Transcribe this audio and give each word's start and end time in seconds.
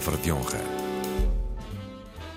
palavra 0.00 0.16
de 0.16 0.32
honra. 0.32 0.58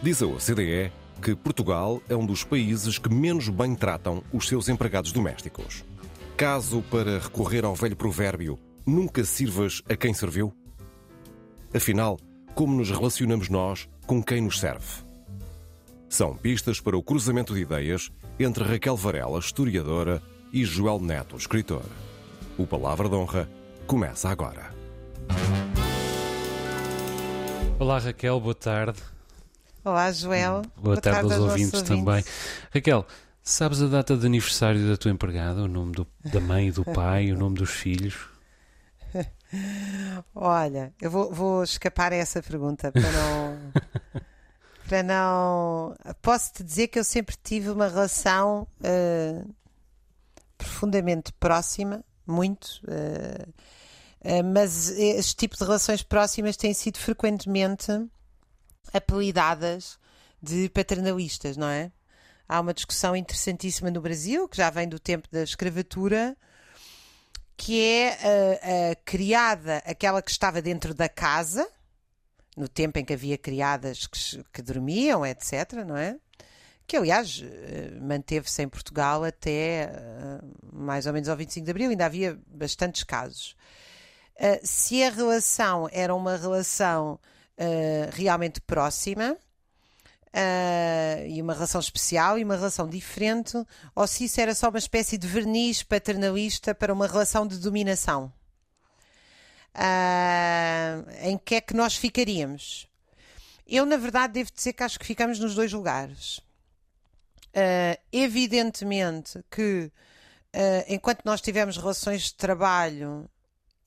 Diz 0.02 0.22
a 0.22 0.28
OCDE 0.28 0.92
que 1.22 1.34
Portugal 1.34 2.02
é 2.10 2.16
um 2.16 2.26
dos 2.26 2.44
países 2.44 2.98
que 2.98 3.08
menos 3.08 3.48
bem 3.48 3.74
tratam 3.74 4.22
os 4.34 4.50
seus 4.50 4.68
empregados 4.68 5.14
domésticos. 5.14 5.86
Caso 6.36 6.84
para 6.92 7.20
recorrer 7.20 7.64
ao 7.64 7.74
velho 7.74 7.96
provérbio, 7.96 8.60
nunca 8.86 9.24
sirvas 9.24 9.82
a 9.90 9.96
quem 9.96 10.14
serviu? 10.14 10.54
Afinal, 11.74 12.20
como 12.54 12.76
nos 12.76 12.92
relacionamos 12.92 13.48
nós 13.48 13.88
com 14.06 14.22
quem 14.22 14.42
nos 14.42 14.60
serve? 14.60 15.06
São 16.10 16.36
pistas 16.36 16.82
para 16.82 16.98
o 16.98 17.04
cruzamento 17.04 17.54
de 17.54 17.62
ideias 17.62 18.12
entre 18.38 18.66
Raquel 18.66 18.98
Varela, 18.98 19.40
historiadora, 19.40 20.22
e 20.52 20.66
Joel 20.66 21.00
Neto, 21.00 21.38
escritor. 21.38 21.86
O 22.58 22.68
Palavra 22.68 23.08
de 23.08 23.16
Honra 23.16 23.50
começa 23.88 24.30
agora. 24.30 24.73
Olá 27.80 27.98
Raquel, 28.00 28.40
boa 28.40 28.56
tarde. 28.56 29.02
Olá 29.84 30.12
Joel. 30.12 30.62
Boa, 30.62 30.72
boa 30.78 31.02
tarde, 31.02 31.20
tarde 31.20 31.34
aos, 31.34 31.44
ouvintes, 31.44 31.74
ouvintes, 31.74 31.82
também. 31.82 32.24
Raquel, 32.74 33.06
sabes 33.42 33.82
a 33.82 33.88
data 33.88 34.16
de 34.16 34.26
aniversário 34.26 34.88
da 34.88 34.96
tua 34.96 35.12
empregada? 35.12 35.64
O 35.64 35.68
nome 35.68 35.92
do, 35.94 36.08
da 36.24 36.40
mãe 36.40 36.68
e 36.68 36.72
do 36.72 36.86
pai, 36.86 37.32
o 37.32 37.38
nome 37.38 37.58
dos 37.58 37.72
filhos? 37.72 38.28
Olha, 40.34 40.94
eu 41.02 41.12
vou, 41.12 41.34
vou 41.34 41.64
escapar 41.64 42.14
a 42.14 42.16
essa 42.16 42.42
pergunta 42.42 42.92
para 42.92 43.12
não. 43.12 43.58
para 44.88 45.04
não. 45.04 45.96
Posso 46.22 46.54
te 46.54 46.64
dizer 46.64 46.88
que 46.88 47.00
eu 47.00 47.04
sempre 47.04 47.36
tive 47.44 47.70
uma 47.70 47.88
relação 47.88 48.68
uh, 48.80 49.56
profundamente 50.58 51.34
próxima, 51.34 52.04
muito. 52.26 52.82
Uh, 52.84 53.52
mas 54.54 54.90
este 54.90 55.36
tipo 55.36 55.58
de 55.58 55.64
relações 55.64 56.02
próximas 56.02 56.56
têm 56.56 56.74
sido 56.74 56.98
frequentemente 56.98 57.92
apelidadas 58.94 60.00
de 60.42 60.70
paternalistas, 60.70 61.58
não 61.58 61.68
é? 61.68 61.92
Há 62.48 62.60
uma 62.60 62.74
discussão 62.74 63.16
interessantíssima 63.16 63.90
no 63.90 64.02
Brasil, 64.02 64.48
que 64.48 64.58
já 64.58 64.70
vem 64.70 64.88
do 64.88 65.00
tempo 65.00 65.28
da 65.32 65.44
escravatura, 65.44 66.38
que 67.56 67.82
é 67.82 68.10
a, 68.10 68.92
a 68.92 68.96
criada, 69.06 69.78
aquela 69.86 70.22
que 70.22 70.32
estava 70.32 70.62
dentro 70.62 70.94
da 70.94 71.08
casa, 71.08 71.68
no 72.56 72.68
tempo 72.68 73.00
em 73.00 73.06
que 73.06 73.14
havia 73.14 73.38
criadas 73.38 74.06
que, 74.06 74.44
que 74.52 74.62
dormiam, 74.62 75.26
etc., 75.26 75.84
não 75.86 75.98
é? 75.98 76.18
Que, 76.86 76.98
aliás, 76.98 77.42
eh, 77.44 77.98
manteve-se 78.02 78.62
em 78.62 78.68
Portugal 78.68 79.24
até 79.24 79.84
eh, 79.84 80.40
mais 80.72 81.06
ou 81.06 81.14
menos 81.14 81.30
ao 81.30 81.38
25 81.38 81.64
de 81.64 81.72
Abril, 81.72 81.90
ainda 81.90 82.06
havia 82.06 82.38
bastantes 82.48 83.04
casos. 83.04 83.56
Eh, 84.44 84.60
se 84.62 85.02
a 85.02 85.10
relação 85.10 85.88
era 85.90 86.14
uma 86.14 86.36
relação 86.36 87.18
realmente 88.12 88.60
próxima, 88.60 89.38
Uh, 90.36 91.28
e 91.28 91.40
uma 91.44 91.54
relação 91.54 91.80
especial 91.80 92.40
e 92.40 92.44
uma 92.44 92.56
relação 92.56 92.90
diferente, 92.90 93.56
ou 93.94 94.08
se 94.08 94.24
isso 94.26 94.42
era 94.42 94.56
só 94.56 94.70
uma 94.70 94.80
espécie 94.80 95.16
de 95.16 95.28
verniz 95.28 95.84
paternalista 95.84 96.74
para 96.74 96.92
uma 96.92 97.06
relação 97.06 97.46
de 97.46 97.60
dominação. 97.60 98.34
Uh, 99.76 101.06
em 101.22 101.38
que 101.38 101.54
é 101.54 101.62
que 101.62 101.76
nós 101.76 101.96
ficaríamos? 101.96 102.88
Eu, 103.68 103.86
na 103.86 103.96
verdade, 103.96 104.34
devo 104.34 104.52
dizer 104.52 104.74
que 104.74 104.82
acho 104.82 105.00
que 105.00 105.06
ficamos 105.06 105.38
nos 105.38 105.54
dois 105.54 105.72
lugares. 105.72 106.40
Uh, 107.50 107.96
evidentemente 108.12 109.40
que, 109.52 109.92
enquanto 110.88 111.22
nós 111.26 111.42
tivemos 111.42 111.78
relações 111.78 112.24
de 112.24 112.34
trabalho 112.34 113.30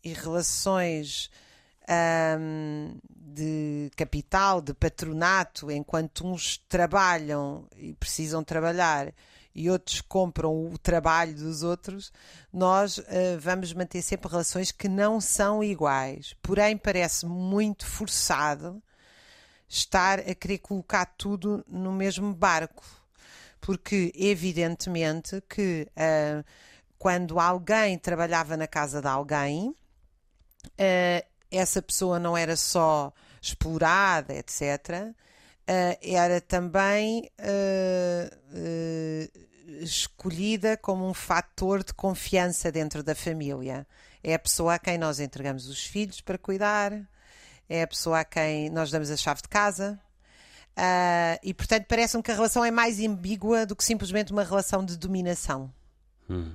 e 0.07 0.13
relações 0.13 1.29
um, 2.39 2.97
de 3.11 3.91
capital, 3.97 4.61
de 4.61 4.73
patronato, 4.73 5.69
enquanto 5.69 6.25
uns 6.25 6.59
trabalham 6.69 7.67
e 7.77 7.93
precisam 7.95 8.45
trabalhar 8.45 9.13
e 9.53 9.69
outros 9.69 10.01
compram 10.03 10.67
o 10.67 10.79
trabalho 10.79 11.35
dos 11.35 11.65
outros, 11.65 12.13
nós 12.53 12.99
uh, 12.99 13.05
vamos 13.41 13.73
manter 13.73 14.01
sempre 14.01 14.31
relações 14.31 14.71
que 14.71 14.89
não 14.89 15.21
são 15.21 15.65
iguais. 15.65 16.37
Porém, 16.41 16.77
parece 16.77 17.27
muito 17.27 17.85
forçado 17.85 18.81
estar 19.69 20.21
a 20.21 20.35
querer 20.37 20.59
colocar 20.59 21.07
tudo 21.07 21.65
no 21.67 21.91
mesmo 21.91 22.33
barco. 22.33 22.85
Porque, 23.61 24.13
evidentemente, 24.15 25.43
que 25.49 25.89
uh, 25.97 26.45
quando 26.97 27.41
alguém 27.41 27.99
trabalhava 27.99 28.57
na 28.57 28.69
casa 28.69 29.01
de 29.01 29.09
alguém, 29.09 29.75
uh, 30.79 31.27
essa 31.51 31.81
pessoa 31.81 32.19
não 32.19 32.37
era 32.37 32.57
só 32.57 33.13
explorada, 33.41 34.35
etc., 34.35 35.13
uh, 35.13 35.15
eh, 35.69 35.99
era 36.03 36.41
também 36.41 37.31
uh, 37.41 38.37
uh, 38.53 39.83
escolhida 39.83 40.77
como 40.77 41.09
um 41.09 41.15
fator 41.15 41.83
de 41.83 41.93
confiança 41.93 42.71
dentro 42.71 43.03
da 43.03 43.15
família. 43.15 43.87
É 44.23 44.35
a 44.35 44.39
pessoa 44.39 44.75
a 44.75 44.79
quem 44.79 44.99
nós 44.99 45.21
entregamos 45.21 45.69
os 45.69 45.85
filhos 45.85 46.21
para 46.21 46.39
cuidar, 46.39 46.93
é 47.69 47.83
a 47.83 47.87
pessoa 47.87 48.21
a 48.21 48.25
quem 48.25 48.71
nós 48.71 48.91
damos 48.91 49.11
a 49.11 49.17
chave 49.17 49.43
de 49.43 49.49
casa. 49.49 50.01
e 51.43 51.55
portanto 51.55 51.87
parece-me 51.89 52.23
que 52.23 52.31
a 52.31 52.35
relação 52.35 52.65
é 52.65 52.71
mais 52.71 53.01
ambígua 53.01 53.67
do 53.67 53.75
que 53.75 53.85
simplesmente 53.85 54.33
uma 54.33 54.45
relação 54.45 54.85
de 54.85 54.97
dominação. 54.97 55.73
Hum. 56.29 56.55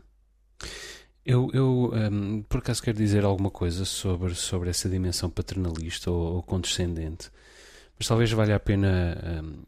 Eu, 1.25 1.49
eu 1.53 1.91
um, 1.93 2.41
por 2.43 2.59
acaso 2.59 2.81
quero 2.81 2.97
dizer 2.97 3.23
alguma 3.23 3.51
coisa 3.51 3.85
sobre, 3.85 4.33
sobre 4.33 4.69
essa 4.69 4.89
dimensão 4.89 5.29
paternalista 5.29 6.09
ou, 6.09 6.35
ou 6.35 6.43
condescendente, 6.43 7.29
mas 7.97 8.07
talvez 8.07 8.31
valha 8.31 8.55
a 8.55 8.59
pena 8.59 9.43
um, 9.43 9.61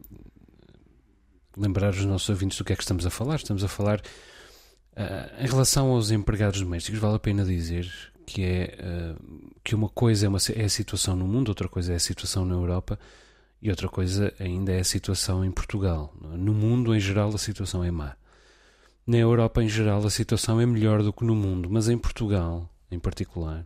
lembrar 1.56 1.92
os 1.92 2.06
nossos 2.06 2.30
ouvintes 2.30 2.58
do 2.58 2.64
que 2.64 2.74
é 2.74 2.76
que 2.76 2.82
estamos 2.82 3.06
a 3.06 3.12
falar. 3.12 3.36
Estamos 3.36 3.64
a 3.64 3.68
falar 3.68 4.00
uh, 4.00 5.44
em 5.44 5.48
relação 5.48 5.92
aos 5.92 6.10
empregados 6.10 6.60
domésticos, 6.60 7.00
vale 7.00 7.16
a 7.16 7.20
pena 7.20 7.46
dizer 7.46 7.92
que 8.26 8.44
é 8.44 8.76
uh, 8.80 9.54
que 9.64 9.76
uma 9.76 9.90
coisa 9.90 10.26
é, 10.26 10.30
uma, 10.30 10.40
é 10.56 10.64
a 10.64 10.70
situação 10.70 11.16
no 11.16 11.28
mundo, 11.28 11.50
outra 11.50 11.70
coisa 11.70 11.94
é 11.94 11.96
a 11.96 12.00
situação 12.00 12.46
na 12.46 12.56
Europa 12.56 12.98
e 13.62 13.70
outra 13.70 13.88
coisa 13.88 14.34
ainda 14.40 14.72
é 14.72 14.80
a 14.80 14.84
situação 14.84 15.46
em 15.46 15.52
Portugal. 15.52 16.14
No 16.20 16.54
mundo, 16.54 16.96
em 16.96 17.00
geral, 17.00 17.30
a 17.34 17.38
situação 17.38 17.84
é 17.84 17.92
má. 17.92 18.16
Na 19.06 19.18
Europa 19.18 19.62
em 19.62 19.68
geral 19.68 20.06
a 20.06 20.10
situação 20.10 20.62
é 20.62 20.66
melhor 20.66 21.04
do 21.04 21.12
que 21.12 21.26
no 21.26 21.36
mundo, 21.36 21.70
mas 21.70 21.90
em 21.90 21.98
Portugal, 21.98 22.70
em 22.90 22.98
particular, 22.98 23.66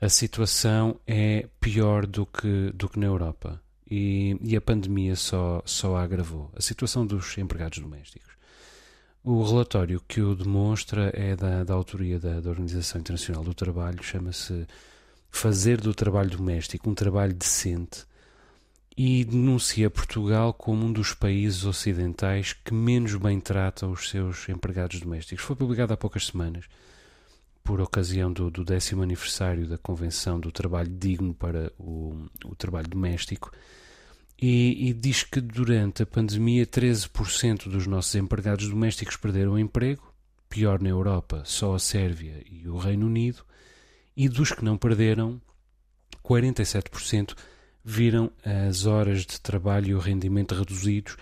a 0.00 0.08
situação 0.08 1.00
é 1.06 1.48
pior 1.60 2.06
do 2.06 2.26
que, 2.26 2.70
do 2.74 2.88
que 2.88 2.98
na 2.98 3.06
Europa. 3.06 3.60
E, 3.90 4.36
e 4.42 4.56
a 4.56 4.60
pandemia 4.60 5.16
só, 5.16 5.62
só 5.64 5.96
a 5.96 6.02
agravou. 6.02 6.50
A 6.56 6.60
situação 6.60 7.06
dos 7.06 7.36
empregados 7.38 7.78
domésticos. 7.78 8.32
O 9.22 9.42
relatório 9.42 10.02
que 10.06 10.20
o 10.20 10.34
demonstra 10.34 11.10
é 11.14 11.34
da, 11.34 11.64
da 11.64 11.72
autoria 11.72 12.18
da, 12.18 12.40
da 12.40 12.50
Organização 12.50 13.00
Internacional 13.00 13.42
do 13.42 13.54
Trabalho, 13.54 14.02
chama-se 14.02 14.66
Fazer 15.30 15.80
do 15.80 15.94
Trabalho 15.94 16.30
Doméstico 16.30 16.90
um 16.90 16.94
Trabalho 16.94 17.32
Decente 17.32 18.04
e 18.96 19.24
denuncia 19.24 19.90
Portugal 19.90 20.54
como 20.54 20.86
um 20.86 20.92
dos 20.92 21.14
países 21.14 21.64
ocidentais 21.64 22.52
que 22.52 22.72
menos 22.72 23.14
bem 23.16 23.40
trata 23.40 23.86
os 23.86 24.08
seus 24.08 24.48
empregados 24.48 25.00
domésticos. 25.00 25.44
Foi 25.44 25.56
publicado 25.56 25.92
há 25.92 25.96
poucas 25.96 26.26
semanas, 26.26 26.66
por 27.64 27.80
ocasião 27.80 28.30
do, 28.30 28.50
do 28.50 28.62
décimo 28.62 29.02
aniversário 29.02 29.66
da 29.66 29.78
Convenção 29.78 30.38
do 30.38 30.52
Trabalho 30.52 30.90
Digno 30.90 31.34
para 31.34 31.72
o, 31.78 32.26
o 32.44 32.54
Trabalho 32.54 32.88
Doméstico, 32.88 33.50
e, 34.40 34.90
e, 34.90 34.92
diz 34.92 35.22
que 35.22 35.40
durante 35.40 36.02
a 36.02 36.06
pandemia 36.06 36.66
13% 36.66 37.68
dos 37.68 37.86
nossos 37.86 38.14
empregados 38.16 38.68
domésticos 38.68 39.16
perderam 39.16 39.52
o 39.52 39.58
emprego, 39.58 40.12
pior 40.48 40.80
na 40.82 40.90
Europa, 40.90 41.42
só 41.46 41.74
a 41.74 41.78
Sérvia 41.78 42.44
e 42.50 42.68
o 42.68 42.76
Reino 42.76 43.06
Unido, 43.06 43.44
e 44.16 44.28
dos 44.28 44.52
que 44.52 44.64
não 44.64 44.76
perderam, 44.76 45.40
47% 46.22 47.34
viram 47.84 48.30
as 48.44 48.86
horas 48.86 49.26
de 49.26 49.40
trabalho 49.40 49.88
e 49.88 49.94
o 49.94 49.98
rendimento 49.98 50.54
reduzidos. 50.54 51.16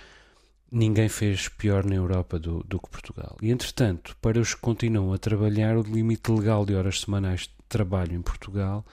Ninguém 0.71 1.09
fez 1.09 1.49
pior 1.49 1.85
na 1.85 1.97
Europa 1.97 2.39
do, 2.39 2.63
do 2.63 2.81
que 2.81 2.89
Portugal. 2.89 3.37
E, 3.43 3.51
entretanto, 3.51 4.17
para 4.23 4.41
os 4.41 4.55
que 4.55 4.61
continuam 4.61 5.13
a 5.13 5.19
trabalhar, 5.19 5.77
o 5.77 5.83
limite 5.83 6.31
legal 6.31 6.65
de 6.65 6.75
horas 6.75 7.01
semanais 7.01 7.43
de 7.43 7.51
trabalho 7.69 8.15
em 8.15 8.23
Portugal 8.23 8.87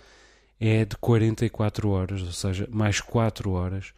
é 0.59 0.83
de 0.83 0.97
44 0.97 1.89
horas, 1.89 2.21
ou 2.21 2.31
seja, 2.31 2.67
mais 2.71 2.99
4 2.99 3.51
horas 3.51 3.93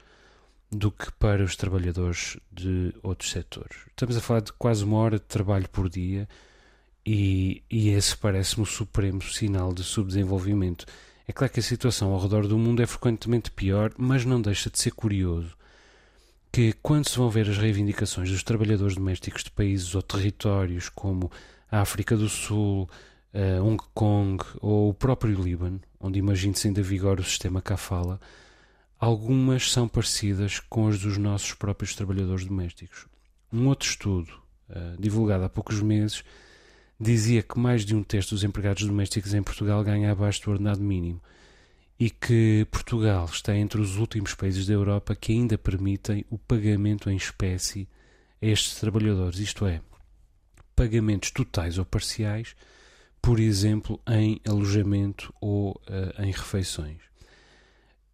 do 0.71 0.91
que 0.91 1.12
para 1.13 1.44
os 1.44 1.56
trabalhadores 1.56 2.38
de 2.51 2.94
outros 3.01 3.31
setores. 3.31 3.77
Estamos 3.89 4.15
a 4.15 4.21
falar 4.21 4.41
de 4.41 4.53
quase 4.53 4.83
uma 4.83 4.97
hora 4.97 5.17
de 5.17 5.25
trabalho 5.25 5.67
por 5.69 5.89
dia 5.89 6.29
e, 7.06 7.63
e 7.69 7.89
esse 7.89 8.15
parece-me 8.15 8.63
o 8.63 8.65
supremo 8.65 9.21
sinal 9.21 9.74
de 9.74 9.83
subdesenvolvimento. 9.83 10.85
É 11.31 11.33
claro 11.33 11.54
que 11.54 11.62
a 11.62 11.63
situação 11.63 12.12
ao 12.12 12.19
redor 12.19 12.45
do 12.45 12.57
mundo 12.57 12.83
é 12.83 12.86
frequentemente 12.86 13.50
pior, 13.50 13.94
mas 13.98 14.25
não 14.25 14.42
deixa 14.42 14.69
de 14.69 14.78
ser 14.78 14.92
curioso 14.92 15.56
que, 16.51 16.74
quando 16.83 17.07
se 17.07 17.18
vão 17.18 17.30
ver 17.30 17.50
as 17.50 17.57
reivindicações 17.57 18.30
dos 18.30 18.44
trabalhadores 18.44 18.95
domésticos 18.98 19.42
de 19.42 19.50
países 19.50 19.95
ou 19.95 20.01
territórios 20.01 20.89
como 20.89 21.31
a 21.72 21.80
África 21.80 22.18
do 22.18 22.28
Sul, 22.28 22.89
Hong 23.63 23.81
Kong 23.94 24.44
ou 24.60 24.89
o 24.89 24.94
próprio 24.94 25.42
Líbano, 25.42 25.80
onde 26.01 26.19
imagino-se 26.19 26.68
ainda 26.68 26.83
vigora 26.83 27.22
o 27.22 27.24
sistema 27.24 27.62
Kafala, 27.62 28.19
algumas 29.00 29.72
são 29.72 29.88
parecidas 29.88 30.60
com 30.60 30.89
as 30.89 31.00
dos 31.00 31.18
nossos 31.18 31.54
próprios 31.54 31.95
trabalhadores 31.95 32.44
domésticos. 32.44 33.06
Um 33.54 33.69
outro 33.69 33.88
estudo, 33.88 34.34
uh, 34.69 35.00
divulgado 35.00 35.45
há 35.45 35.50
poucos 35.50 35.81
meses, 35.81 36.25
dizia 37.01 37.42
que 37.42 37.57
mais 37.57 37.83
de 37.83 37.95
um 37.95 38.03
terço 38.03 38.36
dos 38.36 38.44
empregados 38.44 38.86
domésticos 38.86 39.33
em 39.33 39.42
Portugal 39.42 39.83
ganha 39.83 40.12
abaixo 40.12 40.44
do 40.44 40.51
ordenado 40.51 40.81
mínimo 40.81 41.19
e 42.00 42.09
que 42.09 42.65
Portugal 42.69 43.25
está 43.25 43.56
entre 43.56 43.81
os 43.81 43.98
últimos 43.98 44.36
países 44.36 44.68
da 44.68 44.74
Europa 44.74 45.15
que 45.15 45.31
ainda 45.31 45.57
permitem 45.57 46.24
o 46.30 46.38
pagamento 46.38 47.09
em 47.09 47.15
espécie 47.15 47.88
a 48.42 48.45
estes 48.45 48.75
trabalhadores, 48.75 49.39
isto 49.39 49.65
é, 49.65 49.81
pagamentos 50.75 51.31
totais 51.31 51.77
ou 51.77 51.86
parciais, 51.86 52.56
por 53.21 53.39
exemplo, 53.39 54.00
em 54.07 54.39
alojamento 54.48 55.33
ou 55.39 55.71
uh, 55.71 56.21
em 56.24 56.31
refeições. 56.31 56.98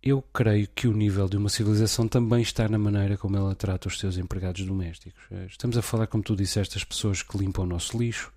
Eu 0.04 0.22
creio 0.22 0.68
que 0.76 0.88
o 0.88 0.94
nível 0.94 1.28
de 1.28 1.38
uma 1.38 1.50
civilização 1.50 2.08
também 2.08 2.42
está 2.42 2.68
na 2.68 2.78
maneira 2.78 3.18
como 3.18 3.36
ela 3.36 3.56
trata 3.56 3.88
os 3.88 4.00
seus 4.00 4.18
empregados 4.18 4.66
domésticos. 4.66 5.24
Eh, 5.32 5.48
estamos 5.50 5.78
a 5.78 5.82
falar, 5.82 6.08
como 6.08 6.24
tu 6.24 6.36
disseste, 6.36 6.76
das 6.76 6.84
pessoas 6.84 7.24
que 7.24 7.38
limpam 7.38 7.64
o 7.64 7.68
nosso 7.68 7.98
lixo, 7.98 8.32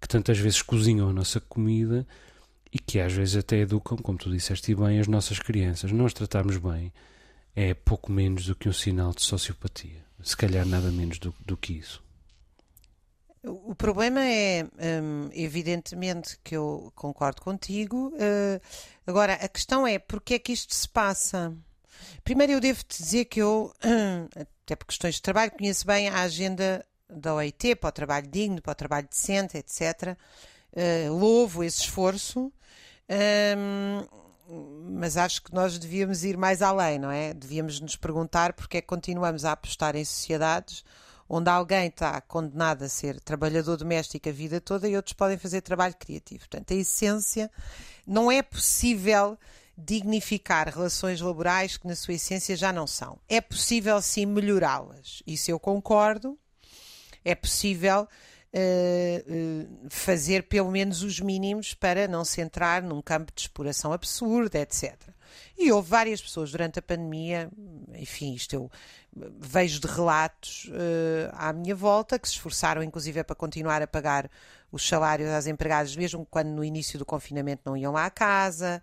que 0.00 0.08
tantas 0.08 0.38
vezes 0.38 0.62
cozinham 0.62 1.08
a 1.08 1.12
nossa 1.12 1.40
comida 1.40 2.06
e 2.72 2.78
que 2.78 3.00
às 3.00 3.12
vezes 3.12 3.36
até 3.36 3.58
educam, 3.58 3.96
como 3.96 4.18
tu 4.18 4.30
disseste 4.30 4.74
bem, 4.74 5.00
as 5.00 5.08
nossas 5.08 5.38
crianças. 5.38 5.90
Nós 5.92 6.12
tratarmos 6.12 6.56
bem 6.56 6.92
é 7.54 7.74
pouco 7.74 8.12
menos 8.12 8.46
do 8.46 8.54
que 8.54 8.68
um 8.68 8.72
sinal 8.72 9.12
de 9.12 9.22
sociopatia. 9.22 10.04
Se 10.22 10.36
calhar 10.36 10.66
nada 10.66 10.90
menos 10.90 11.18
do, 11.18 11.34
do 11.44 11.56
que 11.56 11.72
isso. 11.72 12.02
O 13.42 13.74
problema 13.74 14.20
é, 14.20 14.64
um, 15.02 15.30
evidentemente, 15.32 16.38
que 16.42 16.56
eu 16.56 16.92
concordo 16.94 17.40
contigo. 17.40 18.08
Uh, 18.14 18.60
agora, 19.06 19.34
a 19.34 19.48
questão 19.48 19.86
é 19.86 19.98
porque 19.98 20.34
é 20.34 20.38
que 20.38 20.52
isto 20.52 20.74
se 20.74 20.88
passa? 20.88 21.56
Primeiro, 22.24 22.52
eu 22.52 22.60
devo-te 22.60 23.00
dizer 23.00 23.24
que 23.26 23.40
eu, 23.40 23.72
até 24.64 24.76
por 24.76 24.86
questões 24.86 25.16
de 25.16 25.22
trabalho, 25.22 25.52
conheço 25.52 25.86
bem 25.86 26.08
a 26.08 26.22
agenda 26.22 26.84
da 27.08 27.34
OIT 27.34 27.76
para 27.76 27.88
o 27.88 27.92
trabalho 27.92 28.26
digno, 28.26 28.60
para 28.60 28.72
o 28.72 28.74
trabalho 28.74 29.08
decente, 29.08 29.56
etc. 29.56 30.16
Uh, 30.72 31.12
louvo 31.12 31.64
esse 31.64 31.82
esforço, 31.82 32.52
um, 33.56 34.06
mas 34.90 35.16
acho 35.16 35.42
que 35.42 35.54
nós 35.54 35.78
devíamos 35.78 36.24
ir 36.24 36.36
mais 36.36 36.62
além, 36.62 36.98
não 36.98 37.10
é? 37.10 37.34
Devíamos 37.34 37.80
nos 37.80 37.96
perguntar 37.96 38.52
porque 38.52 38.78
é 38.78 38.80
que 38.80 38.86
continuamos 38.86 39.44
a 39.44 39.52
apostar 39.52 39.96
em 39.96 40.04
sociedades 40.04 40.84
onde 41.28 41.50
alguém 41.50 41.88
está 41.88 42.20
condenado 42.22 42.84
a 42.84 42.88
ser 42.88 43.20
trabalhador 43.20 43.76
doméstico 43.76 44.28
a 44.28 44.32
vida 44.32 44.60
toda 44.60 44.88
e 44.88 44.96
outros 44.96 45.12
podem 45.12 45.36
fazer 45.36 45.60
trabalho 45.60 45.94
criativo. 45.98 46.40
Portanto, 46.40 46.72
a 46.72 46.76
essência 46.76 47.50
não 48.06 48.32
é 48.32 48.40
possível 48.40 49.38
dignificar 49.76 50.68
relações 50.68 51.20
laborais 51.20 51.76
que 51.76 51.86
na 51.86 51.94
sua 51.94 52.14
essência 52.14 52.56
já 52.56 52.72
não 52.72 52.86
são. 52.86 53.18
É 53.28 53.40
possível 53.40 54.00
sim 54.00 54.26
melhorá-las. 54.26 55.22
Isso 55.26 55.50
eu 55.50 55.60
concordo 55.60 56.38
é 57.24 57.34
possível 57.34 58.06
uh, 58.52 59.32
uh, 59.32 59.88
fazer 59.90 60.44
pelo 60.44 60.70
menos 60.70 61.02
os 61.02 61.20
mínimos 61.20 61.74
para 61.74 62.08
não 62.08 62.24
se 62.24 62.40
entrar 62.40 62.82
num 62.82 63.02
campo 63.02 63.32
de 63.34 63.42
exploração 63.42 63.92
absurda, 63.92 64.58
etc. 64.58 64.94
E 65.56 65.70
houve 65.70 65.90
várias 65.90 66.20
pessoas 66.22 66.50
durante 66.50 66.78
a 66.78 66.82
pandemia, 66.82 67.50
enfim, 67.94 68.34
isto 68.34 68.54
eu 68.54 68.70
vejo 69.38 69.80
de 69.80 69.86
relatos 69.86 70.66
uh, 70.66 71.30
à 71.32 71.52
minha 71.52 71.74
volta, 71.74 72.18
que 72.18 72.28
se 72.28 72.34
esforçaram 72.34 72.82
inclusive 72.82 73.22
para 73.24 73.34
continuar 73.34 73.82
a 73.82 73.86
pagar 73.86 74.30
os 74.70 74.86
salários 74.86 75.28
às 75.30 75.46
empregadas, 75.46 75.96
mesmo 75.96 76.26
quando 76.30 76.48
no 76.48 76.64
início 76.64 76.98
do 76.98 77.04
confinamento 77.04 77.62
não 77.66 77.76
iam 77.76 77.92
lá 77.92 78.06
à 78.06 78.10
casa. 78.10 78.82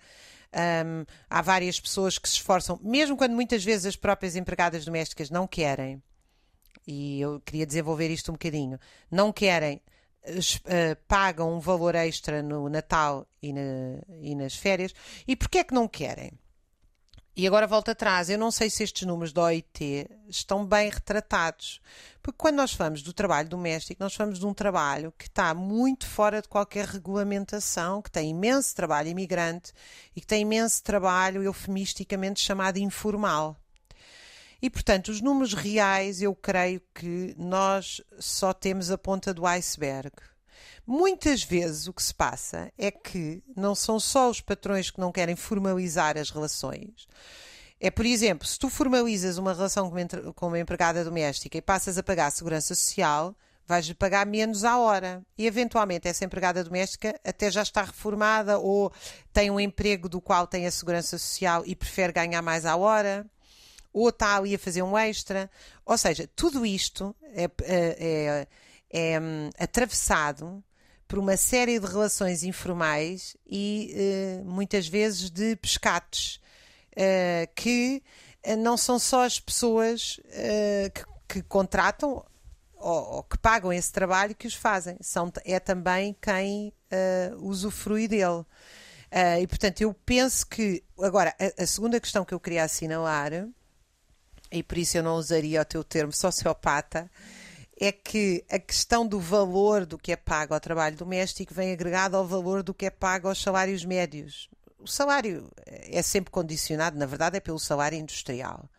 Um, 0.53 1.05
há 1.29 1.41
várias 1.41 1.79
pessoas 1.79 2.17
que 2.17 2.29
se 2.29 2.35
esforçam, 2.35 2.79
mesmo 2.81 3.17
quando 3.17 3.33
muitas 3.33 3.63
vezes 3.63 3.85
as 3.85 3.95
próprias 3.95 4.35
empregadas 4.35 4.85
domésticas 4.85 5.29
não 5.29 5.45
querem, 5.45 6.01
e 6.87 7.21
eu 7.21 7.39
queria 7.41 7.65
desenvolver 7.65 8.09
isto 8.09 8.31
um 8.31 8.35
bocadinho, 8.35 8.79
não 9.09 9.31
querem, 9.31 9.81
uh, 10.27 10.95
pagam 11.07 11.55
um 11.55 11.59
valor 11.59 11.95
extra 11.95 12.41
no 12.41 12.69
Natal 12.69 13.27
e, 13.41 13.53
na, 13.53 13.61
e 14.21 14.35
nas 14.35 14.55
férias. 14.55 14.93
E 15.27 15.35
porquê 15.35 15.59
é 15.59 15.63
que 15.63 15.73
não 15.73 15.87
querem? 15.87 16.31
E 17.37 17.45
agora 17.45 17.67
volto 17.67 17.91
atrás, 17.91 18.29
eu 18.29 18.37
não 18.37 18.49
sei 18.49 18.69
se 18.69 18.81
estes 18.81 19.05
números 19.05 19.33
da 19.33 19.43
OIT 19.43 20.07
estão 20.29 20.65
bem 20.65 20.89
retratados. 20.89 21.81
Porque 22.23 22.37
quando 22.37 22.55
nós 22.55 22.71
falamos 22.71 23.01
do 23.01 23.11
trabalho 23.11 23.49
doméstico, 23.49 24.01
nós 24.01 24.15
falamos 24.15 24.39
de 24.39 24.45
um 24.45 24.53
trabalho 24.53 25.13
que 25.17 25.27
está 25.27 25.53
muito 25.53 26.07
fora 26.07 26.41
de 26.41 26.47
qualquer 26.47 26.85
regulamentação, 26.85 28.01
que 28.01 28.09
tem 28.09 28.29
imenso 28.29 28.73
trabalho 28.73 29.09
imigrante 29.09 29.73
e 30.15 30.21
que 30.21 30.27
tem 30.27 30.43
imenso 30.43 30.81
trabalho 30.81 31.43
eufemisticamente 31.43 32.39
chamado 32.39 32.77
informal. 32.77 33.59
E, 34.61 34.69
portanto, 34.69 35.09
os 35.09 35.21
números 35.21 35.53
reais, 35.53 36.21
eu 36.21 36.33
creio 36.35 36.81
que 36.93 37.35
nós 37.37 38.01
só 38.19 38.53
temos 38.53 38.89
a 38.89 38.97
ponta 38.97 39.33
do 39.33 39.45
iceberg. 39.45 40.11
Muitas 40.87 41.43
vezes 41.43 41.87
o 41.87 41.93
que 41.93 42.03
se 42.03 42.13
passa 42.13 42.71
é 42.77 42.91
que 42.91 43.43
não 43.55 43.73
são 43.73 43.99
só 43.99 44.29
os 44.29 44.39
patrões 44.39 44.91
que 44.91 44.99
não 44.99 45.11
querem 45.11 45.35
formalizar 45.35 46.17
as 46.17 46.29
relações. 46.29 47.07
É, 47.79 47.89
por 47.89 48.05
exemplo, 48.05 48.47
se 48.47 48.57
tu 48.57 48.69
formalizas 48.69 49.37
uma 49.37 49.53
relação 49.53 49.91
com 50.35 50.47
uma 50.47 50.59
empregada 50.59 51.03
doméstica 51.03 51.57
e 51.57 51.61
passas 51.61 51.97
a 51.97 52.03
pagar 52.03 52.27
a 52.27 52.31
segurança 52.31 52.73
social, 52.75 53.35
vais-lhe 53.67 53.93
pagar 53.95 54.25
menos 54.25 54.63
à 54.63 54.77
hora. 54.77 55.23
E 55.37 55.45
eventualmente 55.45 56.07
essa 56.07 56.23
empregada 56.23 56.63
doméstica 56.63 57.19
até 57.23 57.49
já 57.49 57.63
está 57.63 57.83
reformada 57.83 58.59
ou 58.59 58.91
tem 59.33 59.49
um 59.49 59.59
emprego 59.59 60.07
do 60.07 60.21
qual 60.21 60.47
tem 60.47 60.67
a 60.67 60.71
segurança 60.71 61.17
social 61.17 61.63
e 61.65 61.75
prefere 61.75 62.13
ganhar 62.13 62.41
mais 62.41 62.65
à 62.65 62.75
hora 62.75 63.25
ou 63.95 64.09
está 64.09 64.35
ali 64.35 64.53
a 64.53 64.59
fazer 64.59 64.83
um 64.83 64.97
extra. 64.97 65.49
Ou 65.85 65.97
seja, 65.97 66.29
tudo 66.35 66.65
isto 66.65 67.15
é, 67.33 67.45
é, 67.45 68.47
é, 68.91 69.13
é 69.13 69.19
hum, 69.19 69.49
atravessado 69.57 70.61
por 71.07 71.17
uma 71.17 71.37
série 71.37 71.79
de 71.79 71.87
relações 71.87 72.43
informais 72.43 73.37
e 73.47 73.95
uh, 74.41 74.45
muitas 74.45 74.85
vezes 74.87 75.29
de 75.29 75.55
pescates, 75.55 76.41
uh, 76.91 77.49
que 77.55 78.03
uh, 78.45 78.57
não 78.57 78.75
são 78.75 78.99
só 78.99 79.23
as 79.23 79.39
pessoas 79.39 80.19
que, 80.93 81.05
que, 81.27 81.41
contratam 81.43 82.25
ou, 82.75 83.15
ou, 83.15 83.23
que 83.23 83.37
pagam 83.37 83.71
esse 83.71 83.93
trabalho 83.93 84.35
que 84.35 84.47
os 84.47 84.55
fazem, 84.55 84.97
são, 84.99 85.31
é 85.45 85.57
também 85.59 86.15
quem 86.21 86.73
usufrui 87.39 88.07
dele. 88.07 88.45
e 89.41 89.47
portanto, 89.47 89.81
eu 89.81 89.93
penso 89.93 90.45
que. 90.47 90.83
Agora, 90.99 91.33
a, 91.39 91.63
a 91.63 91.67
segunda 91.67 91.99
questão 91.99 92.25
que 92.25 92.33
eu 92.33 92.39
queria 92.39 92.63
assinalar 92.63 93.31
e 94.51 94.63
por 94.63 94.77
isso 94.77 94.97
eu 94.97 95.03
não 95.03 95.15
usaria 95.15 95.61
o 95.61 95.65
teu 95.65 95.83
termo 95.83 96.13
sociopata, 96.13 97.09
é 97.79 97.91
que 97.91 98.45
a 98.49 98.57
questão 98.57 99.05
do 99.05 99.19
valor 99.19 99.85
do 99.85 99.97
que 99.97 100.11
é 100.11 100.15
pago 100.15 100.53
ao 100.53 100.59
trabalho 100.59 100.95
doméstico 100.95 101.53
vem 101.53 101.71
agregado 101.71 102.15
ao 102.15 102.25
valor 102.25 102.63
do 102.63 102.73
que 102.73 102.85
é 102.85 102.89
pago 102.89 103.27
aos 103.27 103.41
salários 103.41 103.83
médios. 103.83 104.49
O 104.79 104.87
salário 104.87 105.51
é 105.65 106.01
sempre 106.01 106.31
condicionado, 106.31 106.97
na 106.97 107.05
verdade, 107.05 107.37
é 107.37 107.39
pelo 107.39 107.59
salário 107.59 107.97
industrial. 107.97 108.69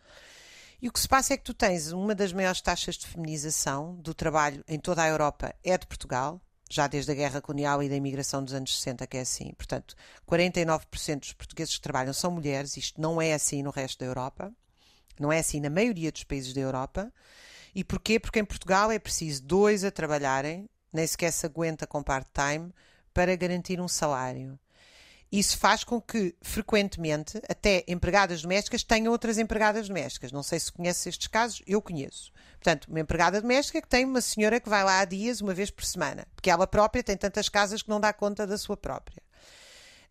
E 0.81 0.87
o 0.87 0.91
que 0.91 0.99
se 0.99 1.07
passa 1.07 1.33
é 1.33 1.37
que 1.37 1.43
tu 1.43 1.53
tens 1.53 1.91
uma 1.91 2.13
das 2.13 2.31
maiores 2.31 2.61
taxas 2.61 2.95
de 2.95 3.07
feminização 3.07 3.95
do 3.95 4.13
trabalho 4.13 4.63
em 4.67 4.79
toda 4.79 5.03
a 5.03 5.07
Europa 5.07 5.53
é 5.63 5.77
de 5.77 5.87
Portugal, 5.87 6.39
já 6.69 6.87
desde 6.87 7.11
a 7.11 7.15
guerra 7.15 7.41
colonial 7.41 7.81
e 7.81 7.89
da 7.89 7.95
imigração 7.95 8.43
dos 8.43 8.53
anos 8.53 8.77
60, 8.77 9.07
que 9.07 9.17
é 9.17 9.21
assim. 9.21 9.53
Portanto, 9.57 9.95
49% 10.27 11.19
dos 11.19 11.33
portugueses 11.33 11.75
que 11.75 11.81
trabalham 11.81 12.13
são 12.13 12.29
mulheres, 12.29 12.77
isto 12.77 13.01
não 13.01 13.21
é 13.21 13.33
assim 13.33 13.63
no 13.63 13.71
resto 13.71 13.99
da 13.99 14.05
Europa. 14.05 14.53
Não 15.19 15.31
é 15.31 15.39
assim 15.39 15.59
na 15.59 15.69
maioria 15.69 16.11
dos 16.11 16.23
países 16.23 16.53
da 16.53 16.61
Europa. 16.61 17.11
E 17.73 17.83
porquê? 17.83 18.19
Porque 18.19 18.39
em 18.39 18.45
Portugal 18.45 18.91
é 18.91 18.99
preciso 18.99 19.43
dois 19.43 19.83
a 19.83 19.91
trabalharem, 19.91 20.69
nem 20.91 21.05
sequer 21.05 21.31
se 21.31 21.45
aguenta 21.45 21.85
com 21.85 22.01
part-time, 22.01 22.73
para 23.13 23.35
garantir 23.35 23.79
um 23.79 23.87
salário. 23.87 24.59
Isso 25.31 25.57
faz 25.57 25.83
com 25.83 25.99
que, 25.99 26.33
frequentemente, 26.41 27.41
até 27.49 27.83
empregadas 27.87 28.41
domésticas 28.41 28.83
tenham 28.83 29.11
outras 29.11 29.37
empregadas 29.37 29.87
domésticas. 29.87 30.31
Não 30.31 30.41
sei 30.41 30.59
se 30.59 30.71
conheces 30.71 31.05
estes 31.05 31.27
casos, 31.27 31.61
eu 31.67 31.81
conheço. 31.81 32.31
Portanto, 32.53 32.85
uma 32.85 33.01
empregada 33.01 33.41
doméstica 33.41 33.81
que 33.81 33.87
tem 33.87 34.05
uma 34.05 34.21
senhora 34.21 34.59
que 34.59 34.69
vai 34.69 34.83
lá 34.83 34.99
há 34.99 35.05
dias, 35.05 35.41
uma 35.41 35.53
vez 35.53 35.69
por 35.69 35.83
semana, 35.83 36.25
porque 36.33 36.49
ela 36.49 36.65
própria 36.65 37.03
tem 37.03 37.17
tantas 37.17 37.49
casas 37.49 37.81
que 37.81 37.89
não 37.89 37.99
dá 37.99 38.13
conta 38.13 38.47
da 38.47 38.57
sua 38.57 38.77
própria. 38.77 39.21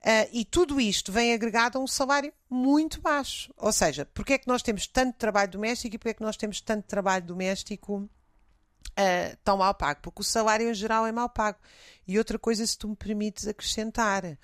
Uh, 0.05 0.29
e 0.33 0.45
tudo 0.45 0.81
isto 0.81 1.11
vem 1.11 1.33
agregado 1.33 1.79
a 1.79 1.81
um 1.81 1.87
salário 1.87 2.33
muito 2.49 3.01
baixo. 3.01 3.53
Ou 3.57 3.73
seja, 3.73 4.07
porque 4.07 4.35
é 4.35 4.39
que 4.39 4.47
nós 4.47 4.63
temos 4.63 4.87
tanto 4.87 5.17
trabalho 5.17 5.51
doméstico 5.51 5.97
e 5.97 5.99
porque 5.99 6.11
é 6.11 6.15
que 6.15 6.23
nós 6.23 6.37
temos 6.37 6.61
tanto 6.61 6.87
trabalho 6.87 7.25
doméstico 7.25 7.97
uh, 7.97 9.37
tão 9.43 9.57
mal 9.57 9.75
pago? 9.75 10.01
Porque 10.03 10.21
o 10.21 10.25
salário 10.25 10.71
em 10.71 10.75
geral 10.75 11.07
é 11.07 11.13
mal 11.13 11.29
pago. 11.29 11.59
E 12.07 12.19
outra 12.19 12.39
coisa, 12.39 12.65
se 12.65 12.79
tu 12.79 12.89
me 12.89 12.97
permites 12.97 13.49
acrescentar, 13.49 14.25
uh, 14.25 14.37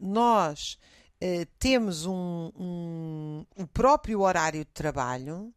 nós 0.00 0.78
temos 1.58 2.06
um, 2.06 2.52
um, 2.56 3.46
o 3.56 3.66
próprio 3.66 4.20
horário 4.20 4.60
de 4.60 4.70
trabalho 4.70 5.52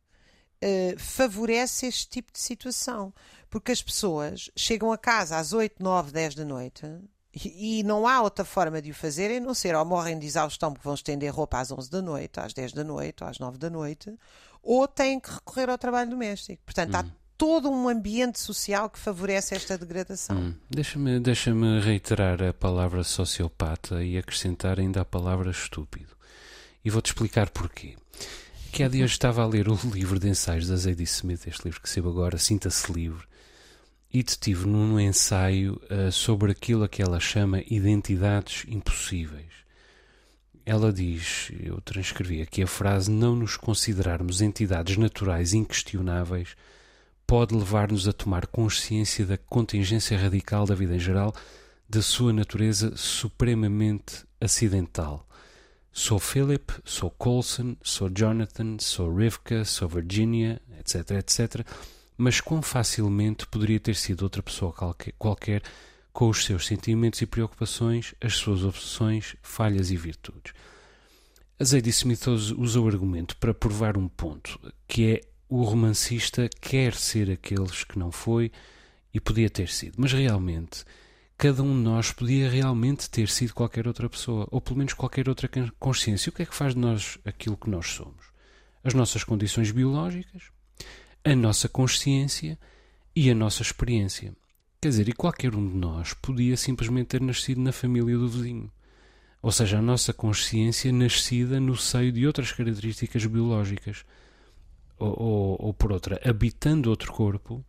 favorece 0.98 1.86
este 1.86 2.10
tipo 2.10 2.34
de 2.34 2.39
situação. 2.39 3.13
Porque 3.48 3.72
as 3.72 3.79
pessoas 3.79 4.50
chegam 4.55 4.91
a 4.91 4.98
casa 4.98 5.38
às 5.38 5.53
8, 5.53 5.75
9, 5.84 6.12
10 6.12 6.34
da 6.34 6.46
noite 6.46 6.84
E, 7.33 7.81
não 7.83 8.05
há 8.05 8.21
outra 8.21 8.43
forma 8.43 8.81
de 8.81 8.91
o 8.91 8.93
fazerem, 8.93 9.38
a 9.38 9.41
não 9.41 9.53
ser 9.53 9.73
ou 9.73 9.85
morrem 9.85 10.19
de 10.19 10.25
exaustão 10.25 10.73
porque 10.73 10.85
vão 10.85 10.95
estender 10.95 11.33
roupa 11.33 11.59
às 11.59 11.71
11 11.71 11.89
da 11.89 12.01
noite, 12.01 12.39
às 12.39 12.53
10 12.53 12.73
da 12.73 12.83
noite, 12.83 13.23
ou 13.23 13.29
às 13.29 13.39
9 13.39 13.57
da 13.57 13.69
noite, 13.69 14.13
ou 14.61 14.88
têm 14.88 15.19
que 15.19 15.31
recorrer 15.31 15.69
ao 15.69 15.77
trabalho 15.77 16.09
doméstico. 16.09 16.61
Portanto, 16.65 16.95
há 16.95 17.05
todo 17.38 17.71
um 17.71 17.89
ambiente 17.89 18.39
social 18.39 18.89
que 18.89 19.00
favorece 19.00 19.55
esta 19.55 19.77
degradação. 19.77 20.38
Hum. 20.38 20.53
Deixa-me 20.69 21.19
deixa 21.19 21.51
reiterar 21.83 22.43
a 22.43 22.53
palavra 22.53 23.03
sociopata 23.03 24.03
e 24.03 24.17
acrescentar 24.17 24.79
ainda 24.79 25.01
a 25.01 25.05
palavra 25.05 25.50
estúpido. 25.50 26.15
E 26.85 26.89
vou-te 26.89 27.07
explicar 27.07 27.50
porquê. 27.50 27.95
Que 28.71 28.83
há 28.83 28.88
dias 28.88 29.09
estava 29.11 29.41
a 29.41 29.47
ler 29.47 29.69
o 29.69 29.79
livro 29.91 30.19
de 30.19 30.29
ensaios 30.29 30.67
da 30.67 30.75
Zadie 30.75 31.05
Smith, 31.05 31.47
este 31.47 31.63
livro 31.65 31.81
que 31.81 31.89
saiu 31.89 32.09
agora, 32.09 32.38
Sinta-se 32.38 32.91
Livre, 32.91 33.25
e 34.13 34.22
detive 34.22 34.68
num 34.68 35.00
ensaio 35.00 35.80
uh, 35.89 36.12
sobre 36.12 36.51
aquilo 36.51 36.84
a 36.84 36.89
que 36.89 37.01
ela 37.01 37.20
chama 37.20 37.63
identidades 37.70 38.65
impossíveis. 38.68 39.51
Ela 40.65 40.91
diz, 40.91 41.51
eu 41.60 41.82
transcrevi 41.82 42.41
aqui 42.41 42.62
a 42.62 42.68
frase, 42.68 43.10
não 43.10 43.36
nos 43.36 43.58
considerarmos 43.58 44.41
entidades 44.41 44.98
naturais 44.98 45.53
inquestionáveis 45.53 46.56
pode 47.25 47.56
levar-nos 47.56 48.08
a 48.08 48.13
tomar 48.13 48.46
consciência 48.46 49.25
da 49.25 49.38
contingência 49.38 50.18
radical 50.18 50.65
da 50.65 50.75
vida 50.75 50.96
em 50.96 51.00
geral, 51.00 51.34
da 51.89 52.01
sua 52.01 52.34
natureza 52.34 52.96
supremamente 52.98 54.25
acidental. 54.39 55.25
Sou 55.94 56.20
Philip, 56.20 56.74
sou 56.84 57.10
Colson, 57.10 57.75
sou 57.82 58.10
Jonathan, 58.13 58.75
sou 58.80 59.13
Rivka, 59.15 59.63
sou 59.63 59.88
Virginia, 59.88 60.62
etc, 60.77 61.12
etc 61.12 61.65
mas 62.22 62.40
quão 62.40 62.62
facilmente 62.62 63.48
poderia 63.48 63.80
ter 63.80 63.96
sido 63.96 64.22
outra 64.22 64.44
pessoa 64.44 64.72
qualquer 65.18 65.63
com 66.13 66.30
os 66.30 66.46
seus 66.46 66.68
sentimentos 66.68 67.20
e 67.20 67.25
preocupações, 67.25 68.13
as 68.22 68.36
suas 68.36 68.63
obsessões, 68.63 69.36
falhas 69.42 69.90
e 69.90 69.98
virtudes. 69.98 70.54
A 71.60 71.63
Zadie 71.63 71.90
Smith 71.90 72.28
usa 72.28 72.80
o 72.80 72.88
argumento 72.88 73.36
para 73.38 73.56
provar 73.56 73.98
um 73.98 74.08
ponto, 74.08 74.60
que 74.88 75.13
é 75.13 75.22
o 75.50 75.63
romancista 75.63 76.48
quer 76.48 76.94
ser 76.94 77.32
aqueles 77.32 77.84
que 77.84 77.98
não 77.98 78.12
foi 78.12 78.51
e 79.12 79.20
podia 79.20 79.50
ter 79.50 79.70
sido, 79.70 79.96
mas 79.98 80.13
realmente 80.13 80.86
cada 81.40 81.63
um 81.63 81.75
de 81.75 81.82
nós 81.82 82.12
podia 82.12 82.48
realmente 82.48 83.10
ter 83.10 83.30
sido 83.30 83.56
qualquer 83.56 83.88
outra 83.88 84.08
pessoa, 84.08 84.48
ou 84.51 84.62
pelo 84.62 84.78
menos 84.78 84.94
qualquer 84.94 85.28
outra 85.28 85.50
consciência. 85.80 86.30
O 86.30 86.34
que 86.34 86.44
é 86.44 86.46
que 86.46 86.54
faz 86.54 86.75
de 86.75 86.80
nós 86.80 87.18
aquilo 87.25 87.58
que 87.58 87.68
nós 87.68 87.88
somos? 87.88 88.28
As 88.84 88.94
nossas 88.94 89.24
condições 89.24 89.72
biológicas, 89.72 90.51
a 91.24 91.36
nossa 91.36 91.70
consciência 91.70 92.58
e 93.16 93.30
a 93.30 93.36
nossa 93.36 93.62
experiência. 93.62 94.34
Quer 94.82 94.90
dizer, 94.90 95.10
e 95.10 95.13
qualquer 95.13 95.56
um 95.56 95.68
de 95.68 95.75
nós 95.75 96.13
podia 96.13 96.58
simplesmente 96.58 97.08
ter 97.08 97.22
nascido 97.22 97.62
na 97.62 97.72
família 97.72 98.18
do 98.18 98.28
vizinho. 98.28 98.72
Ou 99.42 99.51
seja, 99.51 99.78
a 99.78 99.82
nossa 99.82 100.13
consciência 100.13 100.92
nascida 100.92 101.60
no 101.60 101.75
seio 101.75 102.12
de 102.12 102.25
outras 102.25 102.51
características 102.51 103.25
biológicas. 103.25 104.04
Ou, 104.98 105.20
ou, 105.20 105.58
ou 105.60 105.74
por 105.74 105.92
outra, 105.92 106.20
habitando 106.24 106.90
outro 106.90 107.12
corpo, 107.12 107.63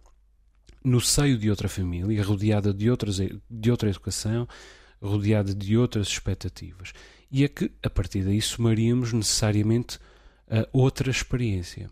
no 0.84 1.00
seio 1.00 1.38
de 1.38 1.48
outra 1.48 1.68
família, 1.68 2.22
rodeada 2.22 2.72
de, 2.72 2.90
outras, 2.90 3.18
de 3.50 3.70
outra 3.70 3.88
educação, 3.88 4.48
rodeada 5.00 5.54
de 5.54 5.76
outras 5.76 6.08
expectativas. 6.08 6.92
E 7.30 7.44
a 7.44 7.48
que, 7.48 7.70
a 7.82 7.90
partir 7.90 8.22
daí, 8.22 8.40
somaríamos 8.40 9.12
necessariamente 9.12 9.98
a 10.50 10.66
outra 10.72 11.10
experiência. 11.10 11.90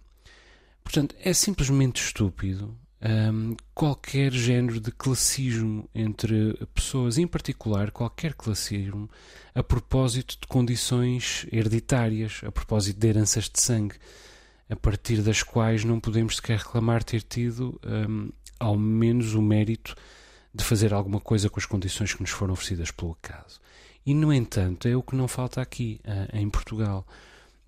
Portanto, 0.82 1.14
é 1.22 1.32
simplesmente 1.32 2.02
estúpido 2.02 2.76
um, 3.02 3.56
qualquer 3.75 4.32
género 4.32 4.78
de 4.78 4.92
classismo 4.92 5.88
entre 5.94 6.54
pessoas, 6.75 7.16
em 7.16 7.26
particular 7.26 7.90
qualquer 7.90 8.34
classismo, 8.34 9.08
a 9.54 9.62
propósito 9.62 10.38
de 10.40 10.46
condições 10.46 11.46
hereditárias, 11.50 12.42
a 12.44 12.52
propósito 12.52 12.99
de 12.99 13.08
heranças 13.08 13.49
de 13.49 13.60
sangue, 13.60 13.96
a 14.68 14.76
partir 14.76 15.22
das 15.22 15.42
quais 15.42 15.82
não 15.84 15.99
podemos 15.99 16.37
sequer 16.37 16.58
reclamar 16.58 17.02
ter 17.02 17.22
tido 17.22 17.80
um, 17.84 18.30
ao 18.58 18.76
menos 18.76 19.34
o 19.34 19.42
mérito 19.42 19.94
de 20.54 20.62
fazer 20.62 20.92
alguma 20.92 21.20
coisa 21.20 21.49
com 21.49 21.58
as 21.58 21.66
condições 21.66 22.12
que 22.12 22.20
nos 22.20 22.30
foram 22.30 22.52
oferecidas 22.52 22.90
pelo 22.90 23.12
acaso. 23.12 23.60
E, 24.04 24.14
no 24.14 24.32
entanto, 24.32 24.87
é 24.88 24.96
o 24.96 25.02
que 25.02 25.16
não 25.16 25.28
falta 25.28 25.60
aqui, 25.60 26.00
uh, 26.04 26.37
em 26.37 26.49
Portugal 26.49 27.06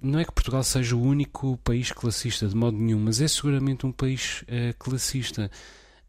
não 0.03 0.19
é 0.19 0.25
que 0.25 0.33
Portugal 0.33 0.63
seja 0.65 0.97
o 0.97 1.03
único 1.03 1.57
país 1.59 1.93
classista, 1.93 2.49
de 2.49 2.57
modo 2.57 2.77
nenhum, 2.77 2.99
mas 2.99 3.21
é 3.21 3.29
seguramente 3.29 3.87
um 3.87 3.93
país 3.93 4.43
uh, 4.43 4.77
classista 4.79 5.51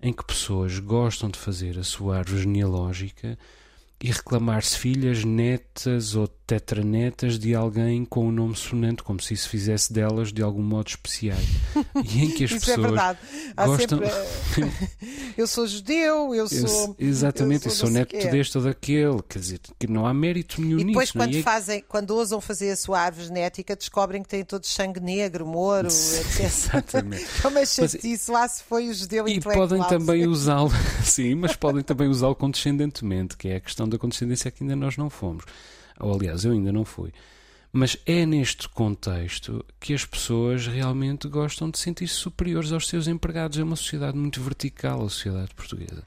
em 0.01 0.11
que 0.11 0.25
pessoas 0.25 0.79
gostam 0.79 1.29
de 1.29 1.39
fazer 1.39 1.79
a 1.79 1.83
sua 1.83 2.17
árvore 2.17 2.41
genealógica 2.41 3.37
e 4.01 4.11
reclamar-se 4.11 4.77
filhas, 4.77 5.23
netas 5.23 6.15
ou 6.15 6.27
tetranetas 6.53 7.39
de 7.39 7.55
alguém 7.55 8.05
com 8.05 8.27
um 8.27 8.31
nome 8.31 8.55
sonante, 8.55 9.01
como 9.01 9.19
se 9.19 9.33
isso 9.33 9.49
fizesse 9.49 9.91
delas 9.91 10.31
de 10.31 10.43
algum 10.43 10.61
modo 10.61 10.87
especiais. 10.87 11.45
E 12.03 12.23
em 12.23 12.29
que 12.29 12.43
as 12.43 12.51
isso 12.53 12.71
é 12.71 12.75
pessoas 12.75 12.77
é 12.77 12.81
verdade. 12.81 13.19
Há 13.57 13.65
gostam. 13.65 13.99
Sempre, 14.53 14.71
eu 15.37 15.47
sou 15.47 15.65
judeu, 15.65 16.35
eu 16.35 16.47
sou. 16.47 16.95
Eu, 16.99 17.07
exatamente, 17.07 17.65
eu 17.65 17.71
sou, 17.71 17.87
eu 17.87 17.93
sou 17.93 17.99
neto 17.99 18.31
deste 18.31 18.57
ou 18.57 18.63
daquele. 18.63 19.21
Quer 19.27 19.39
dizer, 19.39 19.59
que 19.79 19.87
não 19.87 20.05
há 20.05 20.13
mérito 20.13 20.61
nenhum 20.61 20.79
e 20.79 20.85
depois, 20.85 21.13
nisso. 21.13 21.17
É 21.17 21.21
quando, 21.21 21.43
fazem, 21.43 21.83
quando 21.87 22.11
ousam 22.11 22.39
fazer 22.39 22.71
a 22.71 22.75
sua 22.75 22.99
árvore 22.99 23.27
genética, 23.27 23.75
descobrem 23.75 24.21
que 24.21 24.29
têm 24.29 24.45
todos 24.45 24.69
sangue 24.69 24.99
negro, 24.99 25.45
moro, 25.45 25.87
etc. 25.89 26.39
Exatamente. 26.39 27.41
Como 27.41 27.57
é 27.57 27.65
chatice, 27.65 28.29
lá 28.29 28.47
se 28.47 28.63
foi 28.63 28.89
o 28.89 28.93
judeu 28.93 29.27
E 29.27 29.39
podem 29.39 29.81
também 29.83 30.27
usá-lo, 30.27 30.71
sim, 31.03 31.35
mas 31.35 31.55
podem 31.55 31.83
também 31.83 32.07
usá-lo 32.07 32.35
condescendentemente, 32.35 33.35
que 33.37 33.47
é 33.49 33.55
a 33.55 33.59
questão 33.59 33.87
da 33.89 33.97
condescendência 33.97 34.51
que 34.51 34.63
ainda 34.63 34.75
nós 34.75 34.97
não 34.97 35.09
fomos. 35.09 35.45
Ou 35.99 36.13
aliás, 36.13 36.45
eu 36.45 36.51
ainda 36.51 36.71
não 36.71 36.85
fui. 36.85 37.11
Mas 37.75 37.97
é 38.05 38.23
neste 38.23 38.69
contexto 38.69 39.65
que 39.79 39.95
as 39.95 40.05
pessoas 40.05 40.67
realmente 40.67 41.27
gostam 41.27 41.71
de 41.71 41.79
sentir-se 41.79 42.13
superiores 42.13 42.71
aos 42.71 42.87
seus 42.87 43.07
empregados. 43.07 43.57
É 43.57 43.63
uma 43.63 43.75
sociedade 43.75 44.15
muito 44.15 44.39
vertical, 44.41 45.03
a 45.03 45.09
sociedade 45.09 45.55
portuguesa. 45.55 46.03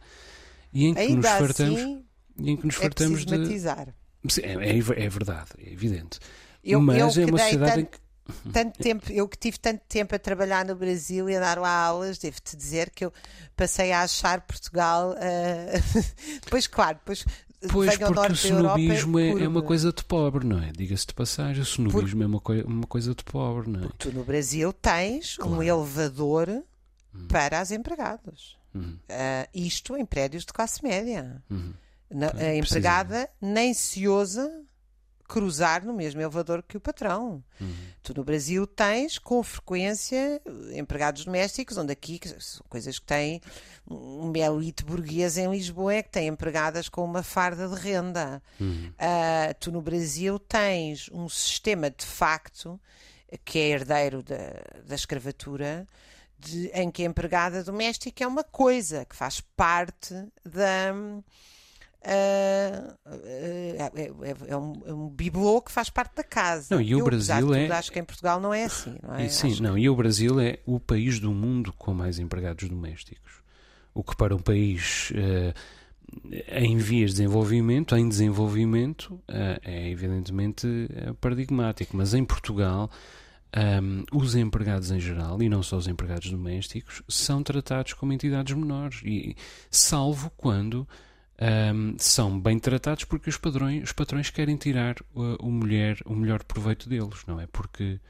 E 0.73 0.87
em 0.87 0.95
que 0.95 1.01
ainda 1.01 1.17
nos 1.17 1.27
fartamos, 1.27 1.81
assim, 1.81 2.05
e 2.39 2.51
em 2.51 2.57
que 2.57 2.67
nos 2.67 2.77
é 2.77 2.79
fartamos 2.79 3.25
de. 3.25 4.43
É, 4.43 4.53
é, 4.53 4.79
é, 4.79 5.09
verdade, 5.09 5.51
é 5.59 5.73
evidente. 5.73 6.21
Eu, 6.63 6.81
Mas 6.81 7.17
eu 7.17 7.25
é 7.25 7.27
uma 7.27 7.39
sociedade 7.39 7.73
tanto, 7.73 7.81
em 7.81 7.85
que. 7.85 8.53
tanto 8.53 8.79
tempo, 8.79 9.13
eu 9.13 9.29
que 9.29 9.39
tive 9.39 9.59
tanto 9.59 9.81
tempo 9.89 10.15
a 10.15 10.19
trabalhar 10.19 10.65
no 10.65 10.77
Brasil 10.77 11.29
e 11.29 11.37
a 11.37 11.41
dar 11.41 11.59
lá 11.59 11.71
aulas, 11.71 12.19
devo-te 12.19 12.57
dizer 12.57 12.91
que 12.91 13.05
eu 13.05 13.13
passei 13.57 13.91
a 13.91 14.03
achar 14.03 14.41
Portugal. 14.43 15.13
Uh... 15.13 16.03
depois, 16.45 16.67
claro, 16.67 16.99
depois 16.99 17.25
Pois, 17.71 17.97
porque 17.97 18.19
o 18.19 18.33
snobismo 18.33 19.19
é, 19.19 19.31
é, 19.31 19.49
uma 19.49 19.63
coisa 19.63 19.93
de 19.93 20.05
pobre, 20.05 20.47
não 20.47 20.63
é? 20.63 20.71
Diga-se 20.73 21.07
de 21.07 21.15
passagem, 21.15 21.63
o 21.63 21.65
snobismo 21.65 22.23
é 22.23 22.27
uma, 22.27 22.41
coi 22.41 22.63
uma 22.63 22.87
coisa 22.87 23.15
de 23.15 23.25
pobre, 23.25 23.71
não 23.71 23.81
é? 23.81 23.83
Porque 23.85 24.11
tu 24.11 24.13
no 24.13 24.25
Brasil 24.25 24.73
tens 24.73 25.37
claro. 25.37 25.53
um 25.53 25.63
elevador 25.63 26.63
Hum. 27.17 27.29
para 27.29 27.61
as 27.61 27.71
empregadas. 27.71 28.57
Uhum. 28.75 28.99
Uh, 29.09 29.49
isto 29.55 29.97
em 29.97 30.05
prédios 30.05 30.45
de 30.45 30.53
classe 30.53 30.83
média. 30.83 31.43
Uhum. 31.51 31.73
Na, 32.11 32.31
a 32.37 32.55
empregada 32.55 33.29
nem 33.41 33.75
se 33.75 34.07
ousa 34.07 34.49
cruzar 35.27 35.85
no 35.85 35.93
mesmo 35.93 36.21
elevador 36.21 36.63
que 36.63 36.77
o 36.77 36.81
patrão. 36.81 37.43
Uhum. 37.61 37.75
Tu 38.03 38.15
no 38.15 38.25
Brasil 38.25 38.67
tens 38.67 39.19
com 39.19 39.43
frequência 39.43 40.41
empregados 40.75 41.25
domésticos, 41.25 41.77
onde 41.77 41.93
aqui 41.93 42.21
coisas 42.69 42.99
que 42.99 43.07
têm 43.07 43.41
uma 43.87 44.39
elite 44.39 44.85
burguesa 44.85 45.43
em 45.43 45.51
Lisboa 45.51 45.95
é 45.95 46.03
que 46.03 46.11
tem 46.11 46.29
empregadas 46.29 46.89
com 46.89 47.05
uma 47.05 47.23
farda 47.23 47.69
de 47.69 47.75
renda. 47.75 48.43
Uhum. 48.61 48.93
Uh, 48.93 49.55
tu 49.59 49.73
no 49.73 49.83
Brasil 49.83 50.39
tens 50.39 51.11
um 51.13 51.29
sistema 51.29 51.91
de 51.91 52.05
facto 52.05 52.81
que 53.45 53.59
é 53.59 53.69
herdeiro 53.71 54.23
da, 54.23 54.63
da 54.85 54.95
escravatura. 54.95 55.87
De, 56.39 56.71
em 56.75 56.91
que 56.91 57.03
a 57.03 57.07
empregada 57.07 57.65
doméstica 57.65 58.23
é 58.23 58.27
uma 58.27 58.45
coisa 58.45 59.07
que 59.07 59.17
faz 59.17 59.41
parte 59.41 60.15
da, 60.45 60.93
é, 62.09 62.95
é, 63.25 64.13
é, 64.47 64.57
um, 64.57 64.73
é, 64.87 64.93
um, 64.93 65.09
bibelô 65.09 65.61
que 65.61 65.73
faz 65.73 65.91
parte 65.91 66.15
da 66.15 66.23
casa. 66.23 66.69
Não, 66.71 66.81
e 66.81 66.95
o 66.95 67.01
Eu, 67.01 67.05
Brasil 67.05 67.53
é. 67.53 67.67
Acho 67.73 67.91
que 67.91 67.99
em 67.99 68.05
Portugal 68.05 68.41
não 68.41 68.55
é 68.55 68.65
assim, 68.65 68.97
não 69.03 69.15
é? 69.17 69.27
E, 69.27 69.31
sim, 69.31 69.51
acho 69.51 69.63
não, 69.63 69.75
que... 69.75 69.81
e 69.81 69.91
o 69.91 69.97
Brasil 69.97 70.39
é 70.39 70.61
o 70.65 70.79
país 70.79 71.19
do 71.19 71.33
mundo 71.33 71.73
com 71.73 71.93
mais 71.93 72.21
empregados 72.21 72.69
domésticos. 72.69 73.43
O 73.93 74.05
que 74.05 74.15
para 74.15 74.37
um 74.37 74.39
país 74.39 75.11
uh, 75.11 76.33
em 76.49 76.77
vias 76.77 77.11
de 77.11 77.17
desenvolvimento, 77.17 77.97
em 77.97 78.09
desenvolvimento, 78.09 79.21
é 79.27 79.91
evidentemente 79.91 80.67
paradigmático. 81.21 81.97
Mas 81.97 82.15
em 82.15 82.25
Portugal. 82.25 82.91
Os 84.13 84.35
empregados 84.35 84.91
em 84.91 85.01
geral, 85.01 85.41
e 85.41 85.49
não 85.49 85.63
só 85.63 85.79
os 85.79 85.89
empregados 85.89 86.31
domésticos, 86.31 87.03
são 87.09 87.43
tratados 87.43 87.95
como 87.95 88.13
entidades 88.13 88.55
menores, 88.55 89.01
e, 89.03 89.35
salvo 89.71 90.31
quando 90.37 90.87
um, 91.39 91.97
são 91.99 92.41
bem 92.41 92.59
tratados 92.59 93.05
porque 93.05 93.29
os, 93.29 93.37
padrões, 93.37 93.85
os 93.85 93.93
patrões 93.93 94.31
querem 94.31 94.57
tirar 94.57 94.97
o, 95.15 95.47
o, 95.47 95.51
mulher, 95.51 95.99
o 96.07 96.15
melhor 96.15 96.43
proveito 96.43 96.89
deles, 96.89 97.25
não 97.27 97.39
é? 97.41 97.47
Porque, 97.47 98.01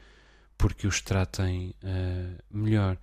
porque 0.57 0.87
os 0.87 1.01
tratem 1.01 1.75
uh, 1.83 2.41
melhor. 2.49 2.97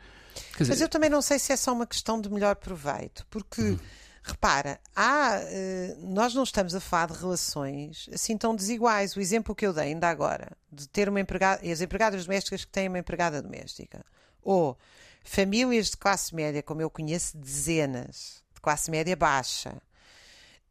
Dizer, 0.58 0.72
Mas 0.72 0.80
eu 0.80 0.88
também 0.88 1.10
não 1.10 1.20
sei 1.20 1.38
se 1.38 1.52
é 1.52 1.56
só 1.56 1.72
uma 1.72 1.86
questão 1.86 2.20
de 2.20 2.30
melhor 2.30 2.56
proveito, 2.56 3.26
porque. 3.30 3.62
Hum. 3.62 3.78
Repara, 4.26 4.80
há, 4.96 5.38
uh, 5.38 6.06
nós 6.10 6.34
não 6.34 6.44
estamos 6.44 6.74
a 6.74 6.80
falar 6.80 7.08
de 7.08 7.18
relações 7.18 8.08
assim 8.10 8.38
tão 8.38 8.56
desiguais. 8.56 9.14
O 9.14 9.20
exemplo 9.20 9.54
que 9.54 9.66
eu 9.66 9.72
dei 9.74 9.88
ainda 9.88 10.08
agora, 10.08 10.56
de 10.72 10.88
ter 10.88 11.10
uma 11.10 11.20
empregada, 11.20 11.60
as 11.70 11.82
empregadas 11.82 12.24
domésticas 12.24 12.64
que 12.64 12.72
têm 12.72 12.88
uma 12.88 12.98
empregada 12.98 13.42
doméstica, 13.42 14.02
ou 14.42 14.78
famílias 15.22 15.90
de 15.90 15.98
classe 15.98 16.34
média, 16.34 16.62
como 16.62 16.80
eu 16.80 16.88
conheço 16.88 17.36
dezenas, 17.36 18.42
de 18.54 18.62
classe 18.62 18.90
média 18.90 19.14
baixa, 19.14 19.74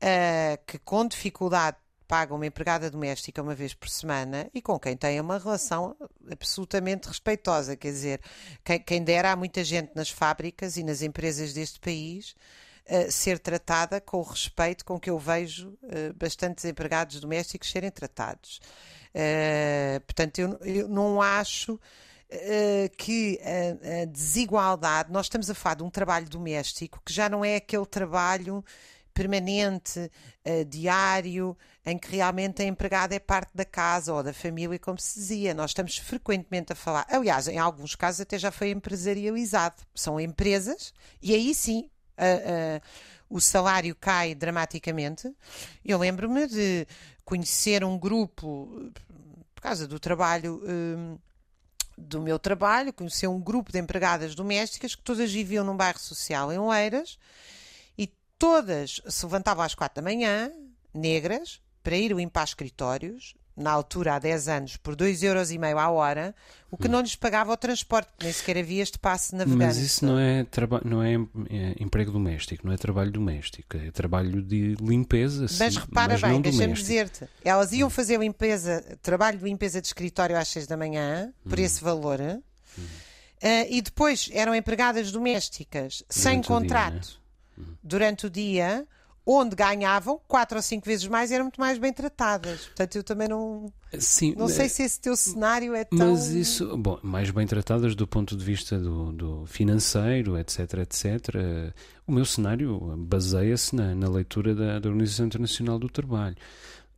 uh, 0.03 0.63
que 0.67 0.77
com 0.79 1.07
dificuldade 1.07 1.77
pagam 2.07 2.35
uma 2.35 2.45
empregada 2.45 2.91
doméstica 2.91 3.41
uma 3.41 3.55
vez 3.55 3.73
por 3.73 3.89
semana 3.89 4.49
e 4.53 4.61
com 4.61 4.77
quem 4.77 4.95
têm 4.95 5.19
uma 5.19 5.39
relação 5.39 5.95
absolutamente 6.29 7.07
respeitosa. 7.07 7.75
Quer 7.75 7.91
dizer, 7.91 8.21
quem, 8.63 8.79
quem 8.79 9.03
dera 9.03 9.31
há 9.31 9.35
muita 9.35 9.63
gente 9.63 9.91
nas 9.95 10.09
fábricas 10.09 10.77
e 10.77 10.83
nas 10.83 11.01
empresas 11.01 11.53
deste 11.53 11.79
país 11.79 12.35
uh, 12.87 13.11
ser 13.11 13.39
tratada 13.39 13.99
com 14.01 14.17
o 14.17 14.23
respeito 14.23 14.85
com 14.85 14.99
que 14.99 15.09
eu 15.09 15.17
vejo 15.17 15.69
uh, 15.69 16.13
bastantes 16.15 16.65
empregados 16.65 17.19
domésticos 17.19 17.71
serem 17.71 17.89
tratados. 17.89 18.59
Uh, 19.15 19.99
portanto, 20.01 20.39
eu, 20.39 20.59
eu 20.61 20.87
não 20.87 21.21
acho 21.21 21.79
que 22.97 23.39
a, 23.43 24.01
a, 24.01 24.05
desigualdade, 24.05 25.11
nós 25.11 25.27
estamos 25.27 25.51
a 25.51 25.53
falar 25.53 25.75
de 25.75 25.83
um 25.83 25.89
trabalho 25.91 26.27
doméstico 26.27 26.99
que 27.05 27.13
já 27.13 27.29
não 27.29 27.45
é 27.45 27.57
aquele 27.57 27.85
trabalho 27.85 28.65
permanente, 29.13 29.99
uh, 29.99 30.65
diário, 30.65 31.57
em 31.85 31.97
que 31.97 32.15
realmente 32.15 32.61
a 32.61 32.65
empregada 32.65 33.15
é 33.15 33.19
parte 33.19 33.51
da 33.55 33.65
casa 33.65 34.13
ou 34.13 34.23
da 34.23 34.33
família, 34.33 34.77
como 34.79 34.99
se 34.99 35.19
dizia. 35.19 35.53
Nós 35.53 35.71
estamos 35.71 35.97
frequentemente 35.97 36.73
a 36.73 36.75
falar. 36.75 37.05
Aliás, 37.09 37.47
em 37.47 37.57
alguns 37.57 37.95
casos 37.95 38.21
até 38.21 38.37
já 38.37 38.51
foi 38.51 38.71
empresarializado. 38.71 39.75
São 39.93 40.19
empresas, 40.19 40.93
e 41.21 41.33
aí 41.33 41.53
sim. 41.53 41.89
Uh, 42.13 42.81
o 43.29 43.41
salário 43.41 43.95
cai 43.95 44.35
dramaticamente. 44.35 45.33
Eu 45.83 45.97
lembro-me 45.97 46.45
de 46.45 46.85
conhecer 47.25 47.83
um 47.83 47.97
grupo, 47.97 48.91
por 49.55 49.61
causa 49.61 49.87
do 49.87 49.99
trabalho 49.99 50.61
do 51.97 52.21
meu 52.21 52.39
trabalho, 52.39 52.93
conhecer 52.93 53.27
um 53.27 53.39
grupo 53.39 53.71
de 53.71 53.79
empregadas 53.79 54.35
domésticas 54.35 54.95
que 54.95 55.01
todas 55.01 55.31
viviam 55.31 55.63
num 55.63 55.75
bairro 55.75 55.99
social 55.99 56.51
em 56.51 56.57
Oeiras 56.57 57.17
todas 58.43 59.01
se 59.07 59.25
levantavam 59.25 59.63
às 59.63 59.73
quatro 59.73 59.95
da 59.95 60.01
manhã, 60.01 60.51
negras, 60.93 61.61
para 61.81 61.95
ir 61.95 62.11
limpar 62.11 62.43
escritórios, 62.43 63.35
na 63.55 63.71
altura 63.71 64.15
há 64.15 64.19
10 64.19 64.47
anos, 64.49 64.75
por 64.75 64.97
2,5€ 64.97 65.77
à 65.79 65.89
hora, 65.89 66.35
o 66.69 66.75
que 66.75 66.89
hum. 66.89 66.91
não 66.91 66.99
lhes 66.99 67.15
pagava 67.15 67.53
o 67.53 67.57
transporte, 67.57 68.09
nem 68.21 68.33
sequer 68.33 68.57
havia 68.57 68.83
este 68.83 68.99
passe 68.99 69.33
navegante. 69.33 69.63
Mas 69.63 69.77
isso 69.77 70.05
não 70.05 70.19
é, 70.19 70.45
não 70.83 71.01
é, 71.01 71.13
é, 71.49 71.75
emprego 71.79 72.11
doméstico, 72.11 72.67
não 72.67 72.73
é 72.73 72.77
trabalho 72.77 73.11
doméstico, 73.11 73.77
é 73.77 73.91
trabalho 73.91 74.41
de 74.41 74.75
limpeza. 74.81 75.47
Sim, 75.47 75.59
mas 75.59 75.77
repara 75.77 76.13
mas 76.13 76.21
bem, 76.21 76.41
deixa-me 76.41 76.73
dizer-te, 76.73 77.25
elas 77.45 77.71
iam 77.71 77.89
fazer 77.89 78.19
limpeza, 78.19 78.83
trabalho 79.01 79.37
de 79.37 79.45
limpeza 79.45 79.79
de 79.79 79.87
escritório 79.87 80.37
às 80.37 80.49
6 80.49 80.67
da 80.67 80.75
manhã, 80.75 81.31
por 81.47 81.59
hum. 81.59 81.63
esse 81.63 81.81
valor, 81.81 82.19
hum. 82.19 82.41
uh, 82.81 83.67
e 83.69 83.81
depois 83.81 84.29
eram 84.33 84.53
empregadas 84.53 85.13
domésticas, 85.13 86.03
Durante 86.09 86.21
sem 86.21 86.41
contrato. 86.41 87.22
Durante 87.83 88.25
o 88.25 88.29
dia, 88.29 88.87
onde 89.25 89.55
ganhavam 89.55 90.19
quatro 90.27 90.57
ou 90.57 90.61
cinco 90.61 90.85
vezes 90.85 91.07
mais 91.07 91.31
e 91.31 91.35
eram 91.35 91.45
muito 91.45 91.59
mais 91.59 91.77
bem 91.77 91.93
tratadas. 91.93 92.65
Portanto, 92.65 92.95
eu 92.95 93.03
também 93.03 93.27
não. 93.27 93.71
Sim, 93.97 94.35
não 94.37 94.47
sei 94.47 94.67
se 94.67 94.83
esse 94.83 94.99
teu 94.99 95.15
cenário 95.15 95.73
é 95.73 95.83
tão. 95.83 96.11
Mas 96.11 96.29
isso, 96.29 96.75
bom, 96.77 96.99
mais 97.01 97.29
bem 97.29 97.45
tratadas 97.47 97.95
do 97.95 98.07
ponto 98.07 98.35
de 98.35 98.43
vista 98.43 98.77
do, 98.77 99.11
do 99.11 99.45
financeiro, 99.45 100.37
etc, 100.37 100.59
etc. 100.79 101.75
O 102.05 102.11
meu 102.11 102.25
cenário 102.25 102.95
baseia-se 102.97 103.75
na, 103.75 103.95
na, 103.95 104.09
leitura 104.09 104.53
da, 104.53 104.79
da 104.79 104.89
Organização 104.89 105.25
Internacional 105.25 105.79
do 105.79 105.87
Trabalho. 105.89 106.35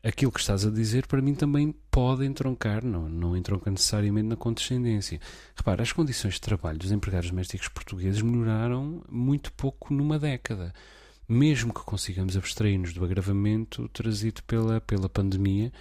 Aquilo 0.05 0.31
que 0.31 0.39
estás 0.39 0.63
a 0.63 0.69
dizer, 0.69 1.07
para 1.07 1.19
mim, 1.19 1.33
também 1.33 1.73
pode 1.89 2.23
entroncar, 2.23 2.85
não, 2.85 3.09
não 3.09 3.35
entronca 3.35 3.71
necessariamente 3.71 4.27
na 4.27 4.35
condescendência. 4.35 5.19
Repara, 5.55 5.81
as 5.81 5.91
condições 5.91 6.35
de 6.35 6.41
trabalho 6.41 6.77
dos 6.77 6.91
empregados 6.91 7.31
domésticos 7.31 7.69
portugueses 7.69 8.21
melhoraram 8.21 9.03
muito 9.09 9.51
pouco 9.53 9.91
numa 9.91 10.19
década. 10.19 10.71
Mesmo 11.27 11.73
que 11.73 11.79
consigamos 11.79 12.37
abstrair-nos 12.37 12.93
do 12.93 13.03
agravamento 13.03 13.89
trazido 13.89 14.43
pela, 14.43 14.79
pela 14.79 15.09
pandemia 15.09 15.71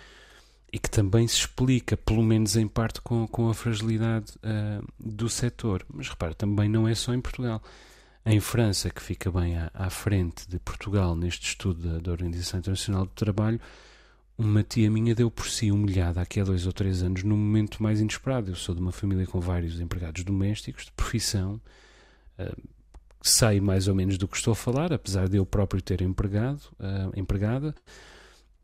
e 0.72 0.78
que 0.78 0.88
também 0.88 1.28
se 1.28 1.36
explica, 1.36 1.94
pelo 1.94 2.22
menos 2.22 2.56
em 2.56 2.66
parte, 2.66 3.02
com, 3.02 3.28
com 3.28 3.50
a 3.50 3.54
fragilidade 3.54 4.32
uh, 4.38 4.82
do 4.98 5.28
setor. 5.28 5.84
Mas 5.92 6.08
repara, 6.08 6.34
também 6.34 6.66
não 6.66 6.88
é 6.88 6.94
só 6.94 7.12
em 7.12 7.20
Portugal. 7.20 7.62
Em 8.24 8.40
França, 8.40 8.88
que 8.88 9.02
fica 9.02 9.30
bem 9.30 9.58
à, 9.58 9.70
à 9.74 9.90
frente 9.90 10.48
de 10.48 10.58
Portugal 10.58 11.14
neste 11.14 11.48
estudo 11.48 11.86
da, 11.86 11.98
da 11.98 12.10
Organização 12.10 12.58
Internacional 12.58 13.04
do 13.04 13.12
Trabalho, 13.12 13.60
uma 14.36 14.62
tia 14.62 14.90
minha 14.90 15.14
deu 15.14 15.30
por 15.30 15.46
si 15.46 15.70
humilhada 15.70 16.20
aqui 16.20 16.40
há 16.40 16.44
dois 16.44 16.66
ou 16.66 16.72
três 16.72 17.02
anos 17.02 17.22
num 17.22 17.36
momento 17.36 17.82
mais 17.82 18.00
inesperado. 18.00 18.50
Eu 18.50 18.56
sou 18.56 18.74
de 18.74 18.80
uma 18.80 18.92
família 18.92 19.26
com 19.26 19.40
vários 19.40 19.80
empregados 19.80 20.24
domésticos 20.24 20.86
de 20.86 20.92
profissão, 20.92 21.60
uh, 22.38 22.62
sei 23.22 23.60
mais 23.60 23.86
ou 23.86 23.94
menos 23.94 24.18
do 24.18 24.26
que 24.26 24.36
estou 24.36 24.52
a 24.52 24.56
falar, 24.56 24.92
apesar 24.92 25.28
de 25.28 25.36
eu 25.36 25.46
próprio 25.46 25.80
ter 25.80 26.02
empregado, 26.02 26.62
uh, 26.80 27.18
empregada, 27.18 27.74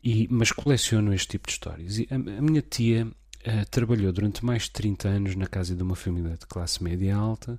e, 0.03 0.27
mas 0.31 0.51
coleciono 0.51 1.15
este 1.15 1.29
tipo 1.29 1.47
de 1.47 1.53
histórias. 1.53 1.99
E 1.99 2.09
a, 2.11 2.17
a 2.17 2.43
minha 2.43 2.63
tia 2.63 3.07
uh, 3.07 3.71
trabalhou 3.71 4.13
durante 4.13 4.45
mais 4.45 4.65
de 4.65 4.73
30 4.73 5.09
anos 5.09 5.37
na 5.37 5.47
casa 5.47 5.77
de 5.77 5.83
uma 5.83 5.95
família 5.95 6.37
de 6.37 6.47
classe 6.47 6.83
média 6.83 7.17
alta, 7.17 7.59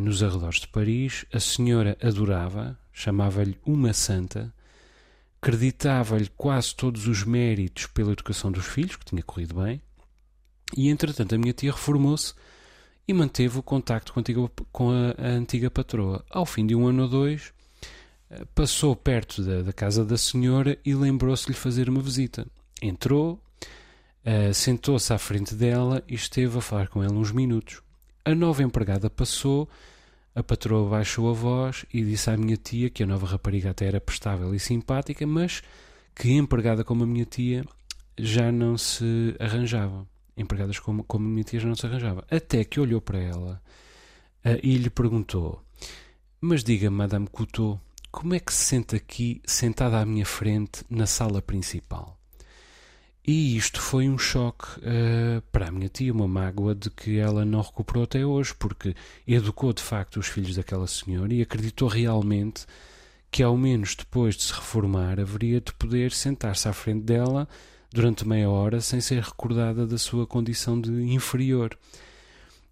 nos 0.00 0.24
arredores 0.24 0.58
de 0.58 0.66
Paris. 0.66 1.24
A 1.32 1.38
senhora 1.38 1.96
adorava, 2.02 2.76
chamava-lhe 2.92 3.56
uma 3.64 3.92
santa 3.92 4.52
acreditava-lhe 5.40 6.28
quase 6.36 6.74
todos 6.74 7.06
os 7.06 7.24
méritos 7.24 7.86
pela 7.86 8.12
educação 8.12 8.50
dos 8.50 8.66
filhos, 8.66 8.96
que 8.96 9.04
tinha 9.04 9.22
corrido 9.22 9.54
bem, 9.54 9.80
e 10.76 10.88
entretanto 10.88 11.34
a 11.34 11.38
minha 11.38 11.52
tia 11.52 11.72
reformou-se 11.72 12.34
e 13.06 13.14
manteve 13.14 13.58
o 13.58 13.62
contacto 13.62 14.12
com 14.12 14.18
a, 14.18 14.20
antiga, 14.20 14.50
com 14.70 14.90
a, 14.90 15.14
a 15.16 15.28
antiga 15.28 15.70
patroa. 15.70 16.24
Ao 16.28 16.44
fim 16.44 16.66
de 16.66 16.74
um 16.74 16.86
ano 16.86 17.04
ou 17.04 17.08
dois, 17.08 17.52
eh, 18.30 18.44
passou 18.54 18.94
perto 18.94 19.42
da, 19.42 19.62
da 19.62 19.72
casa 19.72 20.04
da 20.04 20.18
senhora 20.18 20.78
e 20.84 20.94
lembrou-se-lhe 20.94 21.54
fazer 21.54 21.88
uma 21.88 22.02
visita. 22.02 22.46
Entrou, 22.82 23.42
uh, 24.24 24.52
sentou-se 24.52 25.12
à 25.12 25.18
frente 25.18 25.54
dela 25.54 26.04
e 26.06 26.14
esteve 26.14 26.58
a 26.58 26.60
falar 26.60 26.88
com 26.88 27.02
ela 27.02 27.14
uns 27.14 27.32
minutos. 27.32 27.80
A 28.24 28.34
nova 28.34 28.62
empregada 28.62 29.08
passou 29.08 29.68
a 30.38 30.42
patroa 30.44 30.88
baixou 30.88 31.28
a 31.28 31.32
voz 31.32 31.84
e 31.92 32.00
disse 32.04 32.30
à 32.30 32.36
minha 32.36 32.56
tia 32.56 32.88
que 32.88 33.02
a 33.02 33.06
nova 33.06 33.26
rapariga 33.26 33.70
até 33.70 33.86
era 33.86 34.00
prestável 34.00 34.54
e 34.54 34.60
simpática, 34.60 35.26
mas 35.26 35.62
que 36.14 36.30
empregada 36.30 36.84
como 36.84 37.02
a 37.02 37.06
minha 37.08 37.24
tia 37.24 37.64
já 38.16 38.52
não 38.52 38.78
se 38.78 39.34
arranjava. 39.40 40.06
Empregadas 40.36 40.78
como, 40.78 41.02
como 41.02 41.26
a 41.26 41.28
minha 41.28 41.42
tia 41.42 41.58
já 41.58 41.66
não 41.66 41.74
se 41.74 41.84
arranjava. 41.84 42.24
Até 42.30 42.62
que 42.62 42.78
olhou 42.78 43.00
para 43.00 43.18
ela 43.18 43.60
uh, 44.44 44.60
e 44.62 44.76
lhe 44.76 44.88
perguntou: 44.88 45.60
Mas 46.40 46.62
diga, 46.62 46.88
Madame 46.88 47.26
Couteau, 47.26 47.80
como 48.12 48.32
é 48.32 48.38
que 48.38 48.54
se 48.54 48.64
sente 48.64 48.94
aqui, 48.94 49.42
sentada 49.44 49.98
à 50.00 50.06
minha 50.06 50.24
frente, 50.24 50.84
na 50.88 51.06
sala 51.06 51.42
principal? 51.42 52.17
E 53.30 53.58
isto 53.58 53.78
foi 53.78 54.08
um 54.08 54.16
choque 54.16 54.66
uh, 54.78 55.42
para 55.52 55.68
a 55.68 55.70
minha 55.70 55.90
tia, 55.90 56.14
uma 56.14 56.26
mágoa 56.26 56.74
de 56.74 56.88
que 56.88 57.18
ela 57.18 57.44
não 57.44 57.60
recuperou 57.60 58.04
até 58.04 58.24
hoje, 58.24 58.54
porque 58.58 58.94
educou 59.26 59.70
de 59.74 59.82
facto 59.82 60.18
os 60.18 60.28
filhos 60.28 60.56
daquela 60.56 60.86
senhora 60.86 61.34
e 61.34 61.42
acreditou 61.42 61.88
realmente 61.88 62.64
que, 63.30 63.42
ao 63.42 63.54
menos 63.54 63.94
depois 63.94 64.34
de 64.34 64.44
se 64.44 64.52
reformar, 64.54 65.20
haveria 65.20 65.60
de 65.60 65.74
poder 65.74 66.10
sentar-se 66.10 66.66
à 66.70 66.72
frente 66.72 67.02
dela 67.02 67.46
durante 67.92 68.26
meia 68.26 68.48
hora 68.48 68.80
sem 68.80 68.98
ser 68.98 69.22
recordada 69.22 69.86
da 69.86 69.98
sua 69.98 70.26
condição 70.26 70.80
de 70.80 70.90
inferior. 70.90 71.76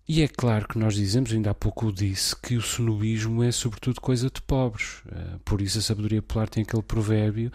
E 0.09 0.23
é 0.23 0.29
claro 0.29 0.69
que 0.69 0.79
nós 0.79 0.95
dizemos, 0.95 1.35
ainda 1.35 1.51
há 1.51 1.55
pouco 1.55 1.89
o 1.89 1.93
disse, 1.93 2.35
que 2.35 2.57
o 2.57 2.63
sonobismo 2.63 3.43
é 3.45 3.53
sobretudo 3.53 4.01
coisa 4.01 4.31
de 4.31 4.41
pobres. 4.41 5.03
Uh, 5.05 5.39
por 5.45 5.61
isso 5.61 5.81
a 5.81 5.83
sabedoria 5.83 6.23
popular 6.23 6.49
tem 6.49 6.63
aquele 6.63 6.83
provérbio 6.83 7.53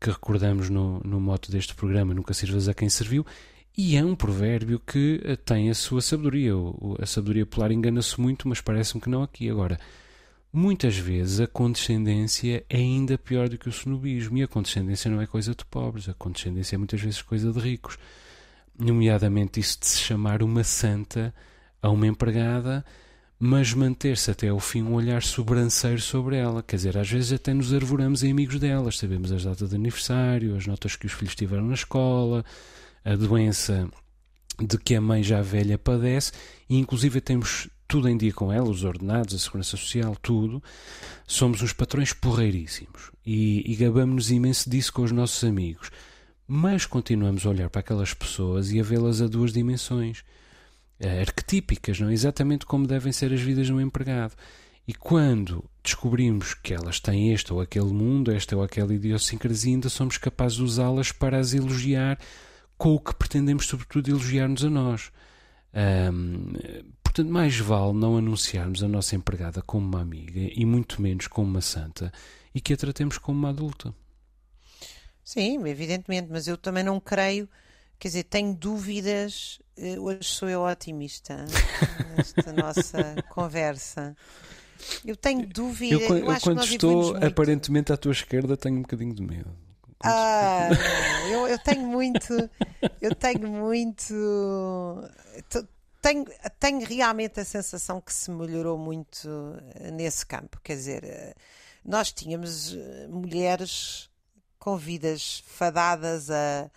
que 0.00 0.10
recordamos 0.10 0.70
no, 0.70 1.00
no 1.04 1.20
moto 1.20 1.50
deste 1.50 1.74
programa, 1.74 2.14
nunca 2.14 2.34
sirvas 2.34 2.68
a 2.68 2.74
quem 2.74 2.88
serviu, 2.88 3.26
e 3.76 3.96
é 3.96 4.04
um 4.04 4.14
provérbio 4.14 4.80
que 4.80 5.20
eh, 5.24 5.36
tem 5.36 5.70
a 5.70 5.74
sua 5.74 6.00
sabedoria. 6.00 6.52
A 7.00 7.06
sabedoria 7.06 7.46
polar 7.46 7.70
engana-se 7.70 8.20
muito, 8.20 8.48
mas 8.48 8.60
parece-me 8.60 9.00
que 9.00 9.08
não 9.08 9.22
aqui. 9.22 9.48
Agora, 9.48 9.78
muitas 10.52 10.96
vezes 10.96 11.40
a 11.40 11.46
condescendência 11.46 12.64
é 12.68 12.76
ainda 12.76 13.16
pior 13.16 13.48
do 13.48 13.56
que 13.56 13.68
o 13.68 13.70
snobismo, 13.70 14.38
e 14.38 14.42
a 14.42 14.48
condescendência 14.48 15.10
não 15.10 15.20
é 15.20 15.26
coisa 15.26 15.54
de 15.54 15.64
pobres, 15.64 16.08
a 16.08 16.14
condescendência 16.14 16.74
é 16.74 16.78
muitas 16.78 17.00
vezes 17.00 17.22
coisa 17.22 17.52
de 17.52 17.60
ricos. 17.60 17.98
Nomeadamente 18.78 19.60
isso 19.60 19.78
de 19.80 19.86
se 19.86 19.98
chamar 19.98 20.42
uma 20.42 20.64
santa 20.64 21.34
a 21.80 21.90
uma 21.90 22.06
empregada 22.06 22.84
mas 23.38 23.72
manter-se 23.72 24.30
até 24.30 24.48
ao 24.48 24.58
fim 24.58 24.82
um 24.82 24.94
olhar 24.94 25.22
sobranceiro 25.22 26.00
sobre 26.00 26.36
ela. 26.36 26.62
Quer 26.62 26.76
dizer, 26.76 26.98
às 26.98 27.08
vezes 27.08 27.32
até 27.32 27.54
nos 27.54 27.72
arvoramos 27.72 28.22
em 28.22 28.32
amigos 28.32 28.58
delas, 28.58 28.98
sabemos 28.98 29.30
as 29.30 29.44
datas 29.44 29.68
de 29.68 29.76
aniversário, 29.76 30.56
as 30.56 30.66
notas 30.66 30.96
que 30.96 31.06
os 31.06 31.12
filhos 31.12 31.34
tiveram 31.34 31.66
na 31.66 31.74
escola, 31.74 32.44
a 33.04 33.14
doença 33.14 33.88
de 34.60 34.76
que 34.76 34.94
a 34.96 35.00
mãe 35.00 35.22
já 35.22 35.40
velha 35.40 35.78
padece, 35.78 36.32
e 36.68 36.76
inclusive 36.76 37.20
temos 37.20 37.68
tudo 37.86 38.08
em 38.08 38.16
dia 38.16 38.32
com 38.32 38.52
ela, 38.52 38.68
os 38.68 38.84
ordenados, 38.84 39.34
a 39.34 39.38
segurança 39.38 39.76
social, 39.76 40.14
tudo, 40.20 40.62
somos 41.26 41.62
uns 41.62 41.72
patrões 41.72 42.12
porreiríssimos. 42.12 43.10
E, 43.24 43.62
e 43.70 43.76
gabamos-nos 43.76 44.30
imenso 44.30 44.68
disso 44.68 44.92
com 44.92 45.02
os 45.02 45.12
nossos 45.12 45.42
amigos. 45.42 45.90
Mas 46.46 46.84
continuamos 46.84 47.46
a 47.46 47.50
olhar 47.50 47.70
para 47.70 47.80
aquelas 47.80 48.12
pessoas 48.12 48.72
e 48.72 48.80
a 48.80 48.82
vê-las 48.82 49.22
a 49.22 49.26
duas 49.26 49.52
dimensões, 49.52 50.22
arquetípicas, 51.00 52.00
não 52.00 52.08
é? 52.08 52.12
exatamente 52.12 52.66
como 52.66 52.86
devem 52.86 53.12
ser 53.12 53.32
as 53.32 53.40
vidas 53.40 53.66
de 53.66 53.72
um 53.72 53.80
empregado. 53.80 54.34
E 54.86 54.94
quando 54.94 55.64
descobrimos 55.82 56.54
que 56.54 56.72
elas 56.72 56.98
têm 56.98 57.32
este 57.32 57.52
ou 57.52 57.60
aquele 57.60 57.92
mundo, 57.92 58.32
esta 58.32 58.56
ou 58.56 58.62
aquela 58.62 58.94
idiosincrasia, 58.94 59.74
ainda 59.74 59.88
somos 59.88 60.16
capazes 60.16 60.56
de 60.56 60.62
usá-las 60.62 61.12
para 61.12 61.38
as 61.38 61.52
elogiar 61.52 62.18
com 62.76 62.94
o 62.94 63.00
que 63.00 63.14
pretendemos, 63.14 63.66
sobretudo, 63.66 64.08
elogiar-nos 64.08 64.64
a 64.64 64.70
nós. 64.70 65.12
Portanto, 67.02 67.30
mais 67.30 67.58
vale 67.58 67.92
não 67.92 68.16
anunciarmos 68.16 68.82
a 68.82 68.88
nossa 68.88 69.14
empregada 69.14 69.60
como 69.60 69.86
uma 69.86 70.00
amiga 70.00 70.40
e 70.40 70.64
muito 70.64 71.02
menos 71.02 71.26
como 71.26 71.48
uma 71.48 71.60
santa 71.60 72.10
e 72.54 72.60
que 72.60 72.72
a 72.72 72.76
tratemos 72.76 73.18
como 73.18 73.38
uma 73.38 73.50
adulta. 73.50 73.94
Sim, 75.22 75.66
evidentemente, 75.66 76.28
mas 76.30 76.48
eu 76.48 76.56
também 76.56 76.82
não 76.82 76.98
creio, 76.98 77.46
quer 77.98 78.08
dizer, 78.08 78.24
tenho 78.24 78.54
dúvidas. 78.54 79.60
Eh, 79.76 79.98
hoje 79.98 80.24
sou 80.24 80.48
eu 80.48 80.62
otimista 80.62 81.44
nesta 82.16 82.52
nossa 82.52 83.16
conversa. 83.30 84.16
Eu 85.04 85.16
tenho 85.16 85.46
dúvida. 85.46 85.94
Eu, 85.94 86.18
eu, 86.18 86.32
eu 86.32 86.40
quando 86.40 86.64
estou 86.64 87.16
aparentemente 87.16 87.92
à 87.92 87.96
tua 87.96 88.12
esquerda, 88.12 88.56
tenho 88.56 88.78
um 88.78 88.82
bocadinho 88.82 89.14
de 89.14 89.22
medo. 89.22 89.54
Ah, 90.04 90.68
eu, 91.30 91.48
eu 91.48 91.58
tenho 91.58 91.86
muito. 91.86 92.32
Eu 93.00 93.14
tenho 93.14 93.48
muito. 93.48 94.14
Tenho, 96.00 96.24
tenho 96.60 96.86
realmente 96.86 97.40
a 97.40 97.44
sensação 97.44 98.00
que 98.00 98.12
se 98.12 98.30
melhorou 98.30 98.78
muito 98.78 99.28
eh, 99.74 99.90
nesse 99.90 100.24
campo. 100.24 100.60
Quer 100.62 100.76
dizer, 100.76 101.04
eh, 101.04 101.34
nós 101.84 102.12
tínhamos 102.12 102.76
mulheres 103.08 104.08
com 104.60 104.76
vidas 104.76 105.42
fadadas 105.44 106.30
a 106.30 106.70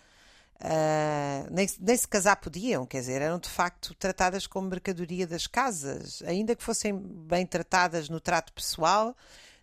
Uh, 0.62 1.50
nem, 1.50 1.66
nem, 1.80 1.96
se 1.96 2.06
casar 2.06 2.36
podiam, 2.36 2.86
quer 2.86 3.00
dizer, 3.00 3.20
eram 3.20 3.36
de 3.36 3.48
facto 3.48 3.96
tratadas 3.96 4.46
como 4.46 4.68
mercadoria 4.68 5.26
das 5.26 5.48
casas, 5.48 6.22
ainda 6.24 6.54
que 6.54 6.62
fossem 6.62 6.96
bem 6.96 7.44
tratadas 7.44 8.08
no 8.08 8.20
trato 8.20 8.52
pessoal, 8.52 9.16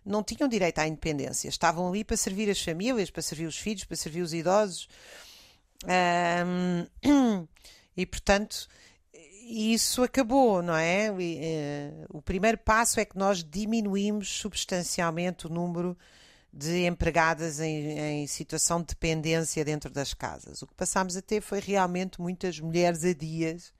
não 0.04 0.22
tinham 0.22 0.46
direito 0.46 0.78
à 0.78 0.86
independência. 0.86 1.48
Estavam 1.48 1.88
ali 1.88 2.04
para 2.04 2.18
servir 2.18 2.50
as 2.50 2.60
famílias, 2.62 3.10
para 3.10 3.22
servir 3.22 3.46
os 3.46 3.56
filhos, 3.56 3.84
para 3.84 3.96
servir 3.96 4.20
os 4.20 4.34
idosos. 4.34 4.88
Um, 7.06 7.46
e 7.96 8.04
portanto, 8.04 8.68
isso 9.50 10.02
acabou, 10.02 10.62
não 10.62 10.76
é? 10.76 11.06
Eh, 11.08 11.92
o 12.10 12.20
primeiro 12.20 12.58
passo 12.58 13.00
é 13.00 13.06
que 13.06 13.16
nós 13.16 13.42
diminuímos 13.42 14.28
substancialmente 14.28 15.46
o 15.46 15.50
número 15.50 15.96
de 16.52 16.84
empregadas 16.86 17.60
em, 17.60 18.22
em, 18.22 18.26
situação 18.26 18.80
de 18.80 18.88
dependência 18.88 19.64
dentro 19.64 19.90
das 19.90 20.12
casas. 20.12 20.62
O 20.62 20.66
que 20.66 20.74
passámos 20.74 21.16
a 21.16 21.22
ter 21.22 21.40
foi 21.40 21.60
realmente 21.60 22.20
muitas 22.20 22.58
mulheres 22.58 23.04
a 23.04 23.12
dias 23.12 23.72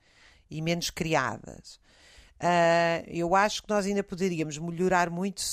e 0.49 0.61
menos 0.61 0.89
criadas. 0.89 1.79
Uh, 2.41 3.05
eu 3.05 3.35
acho 3.35 3.61
que 3.61 3.69
nós 3.69 3.85
ainda 3.85 4.01
poderíamos 4.01 4.57
melhorar 4.57 5.11
muito, 5.11 5.43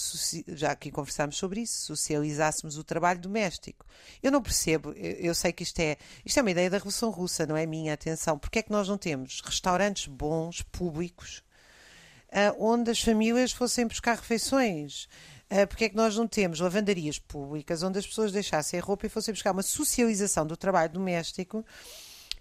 já 0.49 0.73
aqui 0.73 0.91
conversámos 0.91 1.37
sobre 1.37 1.61
isso, 1.61 1.85
socializássemos 1.85 2.79
o 2.79 2.85
trabalho 2.85 3.21
doméstico. 3.21 3.85
Eu 4.23 4.33
não 4.33 4.41
percebo, 4.41 4.93
eu, 4.93 5.13
eu, 5.13 5.35
sei 5.35 5.53
que 5.53 5.63
isto 5.63 5.79
é, 5.81 5.99
isto 6.25 6.39
é 6.39 6.41
uma 6.41 6.51
ideia 6.51 6.71
da 6.71 6.79
Revolução 6.79 7.11
Russa, 7.11 7.45
não 7.45 7.59
é 7.59 7.67
minha 7.67 7.93
atenção. 7.93 8.39
Porque 8.39 8.61
é 8.61 8.63
que 8.63 8.73
nós 8.73 8.89
não 8.89 8.97
temos 8.97 9.43
restaurantes 9.45 10.07
bons, 10.07 10.63
públicos, 10.63 11.45
uh, 12.29 12.57
onde 12.59 12.91
as 12.91 13.03
famílias 13.03 13.53
fossem 13.53 13.87
buscar 13.87 14.17
refeições? 14.17 15.09
Uh, 15.51 15.67
porque 15.67 15.85
é 15.85 15.89
que 15.89 15.97
nós 15.97 16.17
não 16.17 16.27
temos 16.27 16.61
lavandarias 16.61 17.19
públicas 17.19 17.83
onde 17.83 17.99
as 17.99 18.07
pessoas 18.07 18.33
deixassem 18.33 18.79
a 18.79 18.83
roupa 18.83 19.07
e 19.07 19.09
fossem 19.09 19.33
buscar 19.33 19.53
uma 19.53 19.63
socialização 19.63 20.47
do 20.47 20.57
trabalho 20.57 20.93
doméstico 20.93 21.65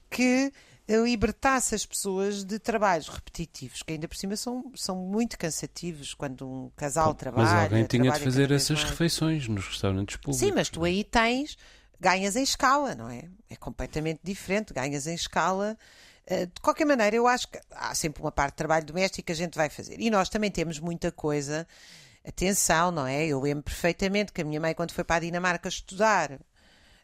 que 0.10 0.52
libertasse 0.90 1.76
as 1.76 1.86
pessoas 1.86 2.46
de 2.46 2.60
trabalhos 2.60 3.10
repetitivos, 3.10 3.84
que 3.84 3.92
ainda 3.94 4.08
por 4.08 4.16
cima 4.16 4.38
são, 4.38 4.72
são 4.74 4.96
muito 4.96 5.38
cansativos 5.38 6.14
quando 6.14 6.48
um 6.48 6.70
casal 6.78 7.14
trabalha. 7.14 7.50
Mas 7.50 7.64
alguém 7.64 7.86
tinha 7.86 8.12
de 8.12 8.20
fazer 8.20 8.52
essas 8.52 8.78
mais. 8.78 8.92
refeições 8.92 9.48
nos 9.50 9.68
restaurantes 9.68 10.16
públicos. 10.16 10.40
Sim, 10.40 10.54
mas 10.54 10.70
tu 10.70 10.86
aí 10.86 11.04
tens, 11.04 11.58
ganhas 12.00 12.38
em 12.38 12.44
escala, 12.44 12.96
não 12.96 13.10
é? 13.10 13.24
É 13.50 13.56
completamente 13.58 14.22
diferente, 14.24 14.74
ganhas 14.74 15.08
em 15.08 15.16
escala. 15.16 15.78
Eh, 16.26 16.46
de 16.46 16.62
qualquer 16.62 16.86
maneira, 16.86 17.16
eu 17.16 17.28
acho 17.28 17.50
que 17.50 17.60
há 17.72 17.94
sempre 17.94 18.22
uma 18.22 18.32
parte 18.32 18.54
de 18.54 18.58
trabalho 18.58 18.86
doméstico 18.86 19.26
que 19.26 19.32
a 19.34 19.36
gente 19.36 19.58
vai 19.58 19.70
fazer. 19.70 20.00
E 20.00 20.10
nós 20.10 20.30
também 20.30 20.50
temos 20.50 20.80
muita 20.80 21.12
coisa. 21.12 21.68
Atenção, 22.28 22.92
não 22.92 23.08
é? 23.08 23.26
Eu 23.26 23.40
lembro 23.40 23.64
perfeitamente 23.64 24.34
que 24.34 24.42
a 24.42 24.44
minha 24.44 24.60
mãe, 24.60 24.74
quando 24.74 24.92
foi 24.92 25.04
para 25.04 25.16
a 25.16 25.20
Dinamarca 25.20 25.70
estudar, 25.70 26.38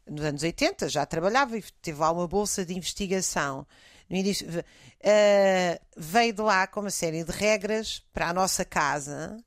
nos 0.05 0.25
anos 0.25 0.43
80 0.43 0.89
já 0.89 1.05
trabalhava 1.05 1.57
e 1.57 1.63
teve 1.81 1.97
lá 1.99 2.11
uma 2.11 2.27
bolsa 2.27 2.65
de 2.65 2.75
investigação. 2.75 3.65
No 4.09 4.17
início, 4.17 4.45
uh, 4.49 5.85
veio 5.95 6.33
de 6.33 6.41
lá 6.41 6.67
com 6.67 6.81
uma 6.81 6.89
série 6.89 7.23
de 7.23 7.31
regras 7.31 8.03
para 8.13 8.29
a 8.29 8.33
nossa 8.33 8.65
casa, 8.65 9.41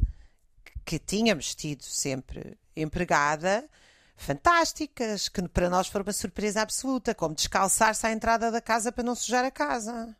que 0.82 0.98
tínhamos 0.98 1.54
tido 1.54 1.84
sempre 1.84 2.56
empregada, 2.74 3.68
fantásticas, 4.16 5.28
que 5.28 5.46
para 5.46 5.68
nós 5.68 5.88
foram 5.88 6.04
uma 6.04 6.12
surpresa 6.14 6.62
absoluta, 6.62 7.14
como 7.14 7.34
descalçar-se 7.34 8.06
à 8.06 8.12
entrada 8.12 8.50
da 8.50 8.62
casa 8.62 8.90
para 8.90 9.04
não 9.04 9.14
sujar 9.14 9.44
a 9.44 9.50
casa. 9.50 10.16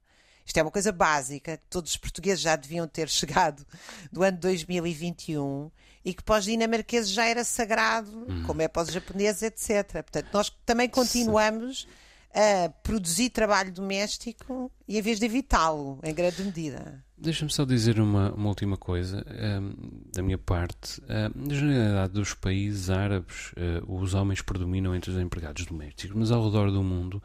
Isto 0.47 0.59
é 0.59 0.63
uma 0.63 0.71
coisa 0.71 0.93
básica, 0.93 1.61
todos 1.69 1.91
os 1.91 1.97
portugueses 1.97 2.41
já 2.41 2.55
deviam 2.55 2.87
ter 2.87 3.09
chegado 3.11 3.67
do 4.13 4.23
ano 4.23 4.39
2021 4.39 5.71
e 6.05 6.15
que 6.15 6.23
para 6.23 6.39
os 6.39 6.45
dinamarqueses 6.45 7.11
já 7.11 7.27
era 7.27 7.43
sagrado, 7.43 8.27
hum. 8.29 8.45
como 8.47 8.63
é 8.63 8.69
para 8.69 8.83
os 8.83 8.93
japoneses, 8.93 9.43
etc. 9.43 9.91
Portanto, 9.93 10.29
nós 10.33 10.53
também 10.65 10.89
continuamos 10.89 11.89
a 12.33 12.69
produzir 12.69 13.31
trabalho 13.31 13.73
doméstico 13.73 14.71
e 14.87 14.99
em 14.99 15.03
vez 15.03 15.19
de 15.19 15.25
evitá-lo, 15.25 15.99
em 16.05 16.15
grande 16.15 16.45
medida. 16.45 17.03
Deixa-me 17.19 17.51
só 17.51 17.65
dizer 17.65 17.99
uma, 17.99 18.31
uma 18.33 18.49
última 18.49 18.77
coisa 18.77 19.25
um, 19.59 19.73
da 20.13 20.23
minha 20.23 20.37
parte. 20.37 21.01
Um, 21.03 21.49
na 21.49 21.55
generalidade 21.55 22.13
dos 22.13 22.35
países 22.35 22.91
árabes, 22.91 23.53
uh, 23.53 24.01
os 24.01 24.13
homens 24.13 24.43
predominam 24.43 24.95
entre 24.95 25.11
os 25.11 25.19
empregados 25.19 25.65
domésticos, 25.65 26.15
mas 26.15 26.31
ao 26.31 26.45
redor 26.45 26.71
do 26.71 26.83
mundo 26.83 27.23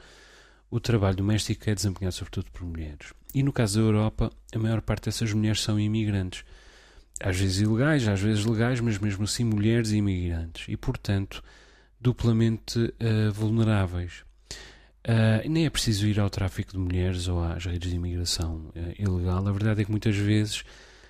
o 0.71 0.79
trabalho 0.79 1.17
doméstico 1.17 1.69
é 1.69 1.75
desempenhado 1.75 2.15
sobretudo 2.15 2.49
por 2.51 2.65
mulheres. 2.65 3.13
E 3.35 3.43
no 3.43 3.51
caso 3.51 3.79
da 3.79 3.85
Europa, 3.85 4.31
a 4.55 4.57
maior 4.57 4.81
parte 4.81 5.05
dessas 5.05 5.31
mulheres 5.33 5.61
são 5.61 5.79
imigrantes 5.79 6.43
às 7.23 7.37
vezes 7.37 7.59
ilegais, 7.59 8.07
às 8.07 8.19
vezes 8.19 8.45
legais, 8.45 8.79
mas 8.79 8.97
mesmo 8.97 9.25
assim 9.25 9.43
mulheres 9.43 9.91
e 9.91 9.97
imigrantes, 9.97 10.65
e 10.67 10.75
portanto 10.75 11.43
duplamente 11.99 12.79
uh, 12.79 13.31
vulneráveis. 13.31 14.23
Uh, 15.07 15.47
nem 15.47 15.65
é 15.65 15.69
preciso 15.69 16.07
ir 16.07 16.19
ao 16.19 16.29
tráfico 16.29 16.71
de 16.71 16.77
mulheres 16.77 17.27
ou 17.27 17.43
às 17.43 17.65
redes 17.65 17.89
de 17.89 17.95
imigração 17.95 18.71
uh, 18.75 18.93
ilegal. 18.97 19.47
A 19.47 19.51
verdade 19.51 19.81
é 19.81 19.85
que 19.85 19.91
muitas 19.91 20.15
vezes 20.15 20.63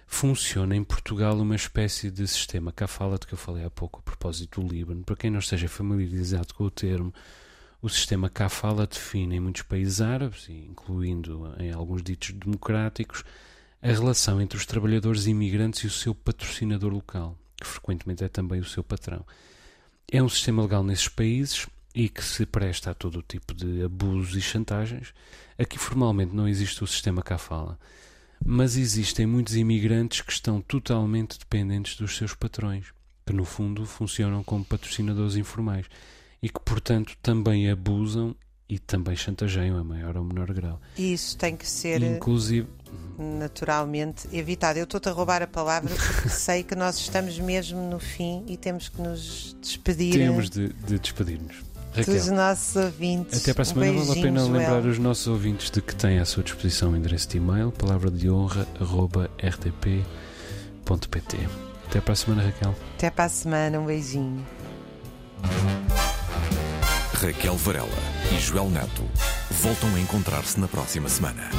funciona 0.06 0.76
em 0.76 0.84
Portugal 0.84 1.38
uma 1.38 1.56
espécie 1.56 2.12
de 2.12 2.28
sistema 2.28 2.74
fala 2.88 3.18
de 3.18 3.26
que 3.26 3.34
eu 3.34 3.38
falei 3.38 3.64
há 3.64 3.70
pouco 3.70 4.00
a 4.00 4.02
propósito 4.02 4.62
do 4.62 4.68
Líbano. 4.68 5.04
Para 5.04 5.16
quem 5.16 5.32
não 5.32 5.40
esteja 5.40 5.70
familiarizado 5.70 6.54
com 6.54 6.66
o 6.66 6.72
termo, 6.72 7.14
o 7.82 7.90
sistema 7.90 8.32
fala 8.48 8.86
define 8.86 9.38
em 9.38 9.40
muitos 9.40 9.64
países 9.64 10.02
árabes, 10.02 10.48
incluindo 10.50 11.52
em 11.60 11.72
alguns 11.72 12.04
ditos 12.04 12.32
democráticos, 12.32 13.24
a 13.82 13.88
relação 13.88 14.40
entre 14.40 14.58
os 14.58 14.66
trabalhadores 14.66 15.26
imigrantes 15.26 15.82
e 15.82 15.88
o 15.88 15.92
seu 15.92 16.14
patrocinador 16.14 16.94
local, 16.94 17.36
que 17.60 17.66
frequentemente 17.66 18.24
é 18.24 18.28
também 18.28 18.60
o 18.60 18.66
seu 18.66 18.84
patrão. 18.84 19.26
É 20.12 20.22
um 20.22 20.30
sistema 20.30 20.62
legal 20.62 20.84
nesses 20.84 21.08
países 21.08 21.66
e 21.96 22.08
que 22.08 22.24
se 22.24 22.46
presta 22.46 22.92
a 22.92 22.94
todo 22.94 23.24
tipo 23.24 23.54
de 23.56 23.84
abusos 23.84 24.36
e 24.36 24.42
chantagens. 24.42 25.12
Aqui 25.58 25.80
formalmente 25.80 26.36
não 26.36 26.48
existe 26.48 26.84
o 26.84 26.88
sistema 26.88 27.24
fala, 27.40 27.80
mas 28.46 28.78
existem 28.78 29.26
muitos 29.26 29.56
imigrantes 29.56 30.22
que 30.22 30.32
estão 30.32 30.62
totalmente 30.62 31.40
dependentes 31.40 31.96
dos 31.96 32.16
seus 32.16 32.36
patrões, 32.36 32.94
que 33.26 33.34
no 33.34 33.44
fundo 33.44 33.88
funcionam 33.88 34.44
como 34.44 34.64
patrocinadores 34.64 35.36
informais 35.36 35.88
e 36.42 36.50
que, 36.50 36.60
portanto, 36.60 37.16
também 37.22 37.70
abusam 37.70 38.36
e 38.68 38.80
também 38.80 39.16
chantageiam 39.16 39.78
a 39.78 39.84
maior 39.84 40.18
ou 40.18 40.24
menor 40.24 40.52
grau. 40.54 40.80
Isso 40.98 41.38
tem 41.38 41.56
que 41.58 41.68
ser. 41.68 42.02
Inclusive, 42.02 42.68
naturalmente 43.18 44.28
evitado. 44.34 44.80
Eu 44.80 44.86
estou-te 44.86 45.10
a 45.10 45.12
roubar 45.12 45.42
a 45.44 45.48
palavra 45.48 45.94
porque 45.94 46.30
sei 46.34 46.64
que 46.64 46.74
nós 46.74 46.98
estamos 46.98 47.38
mesmo 47.38 47.82
no 47.90 48.00
fim 48.00 48.44
e 48.48 48.58
temos 48.58 48.90
que 48.90 49.02
nos 49.02 49.56
despedir. 49.62 50.14
Temos 50.14 50.50
de, 50.50 50.70
de 50.70 50.98
despedir-nos. 51.00 51.58
Dos 52.06 52.28
nossos 52.30 52.78
ouvintes. 52.78 53.42
Até 53.42 53.54
para 53.54 53.64
a 53.64 53.66
semana. 53.66 53.92
Vale 53.92 54.20
a 54.20 54.24
pena 54.24 54.40
Joel. 54.40 54.52
lembrar 54.54 54.86
os 54.86 54.98
nossos 54.98 55.28
ouvintes 55.28 55.70
de 55.70 55.82
que 55.82 55.94
têm 55.94 56.20
à 56.20 56.26
sua 56.26 56.42
disposição 56.42 56.94
o 56.94 56.96
endereço 56.96 57.28
de 57.28 57.36
e-mail, 57.38 57.70
palavra 57.72 58.10
de 58.10 58.30
honra, 58.30 58.66
rtp.pt. 59.44 61.38
Até 61.88 62.00
para 62.00 62.14
a 62.14 62.16
semana, 62.16 62.44
Raquel. 62.44 62.74
Até 62.96 63.10
para 63.10 63.26
a 63.26 63.30
semana. 63.30 63.78
Um 63.78 63.86
beijinho. 63.86 64.48
Raquel 67.22 67.56
Varela 67.56 67.88
e 68.34 68.40
Joel 68.40 68.68
Neto 68.68 69.04
voltam 69.52 69.94
a 69.94 70.00
encontrar-se 70.00 70.60
na 70.60 70.68
próxima 70.68 71.08
semana. 71.08 71.52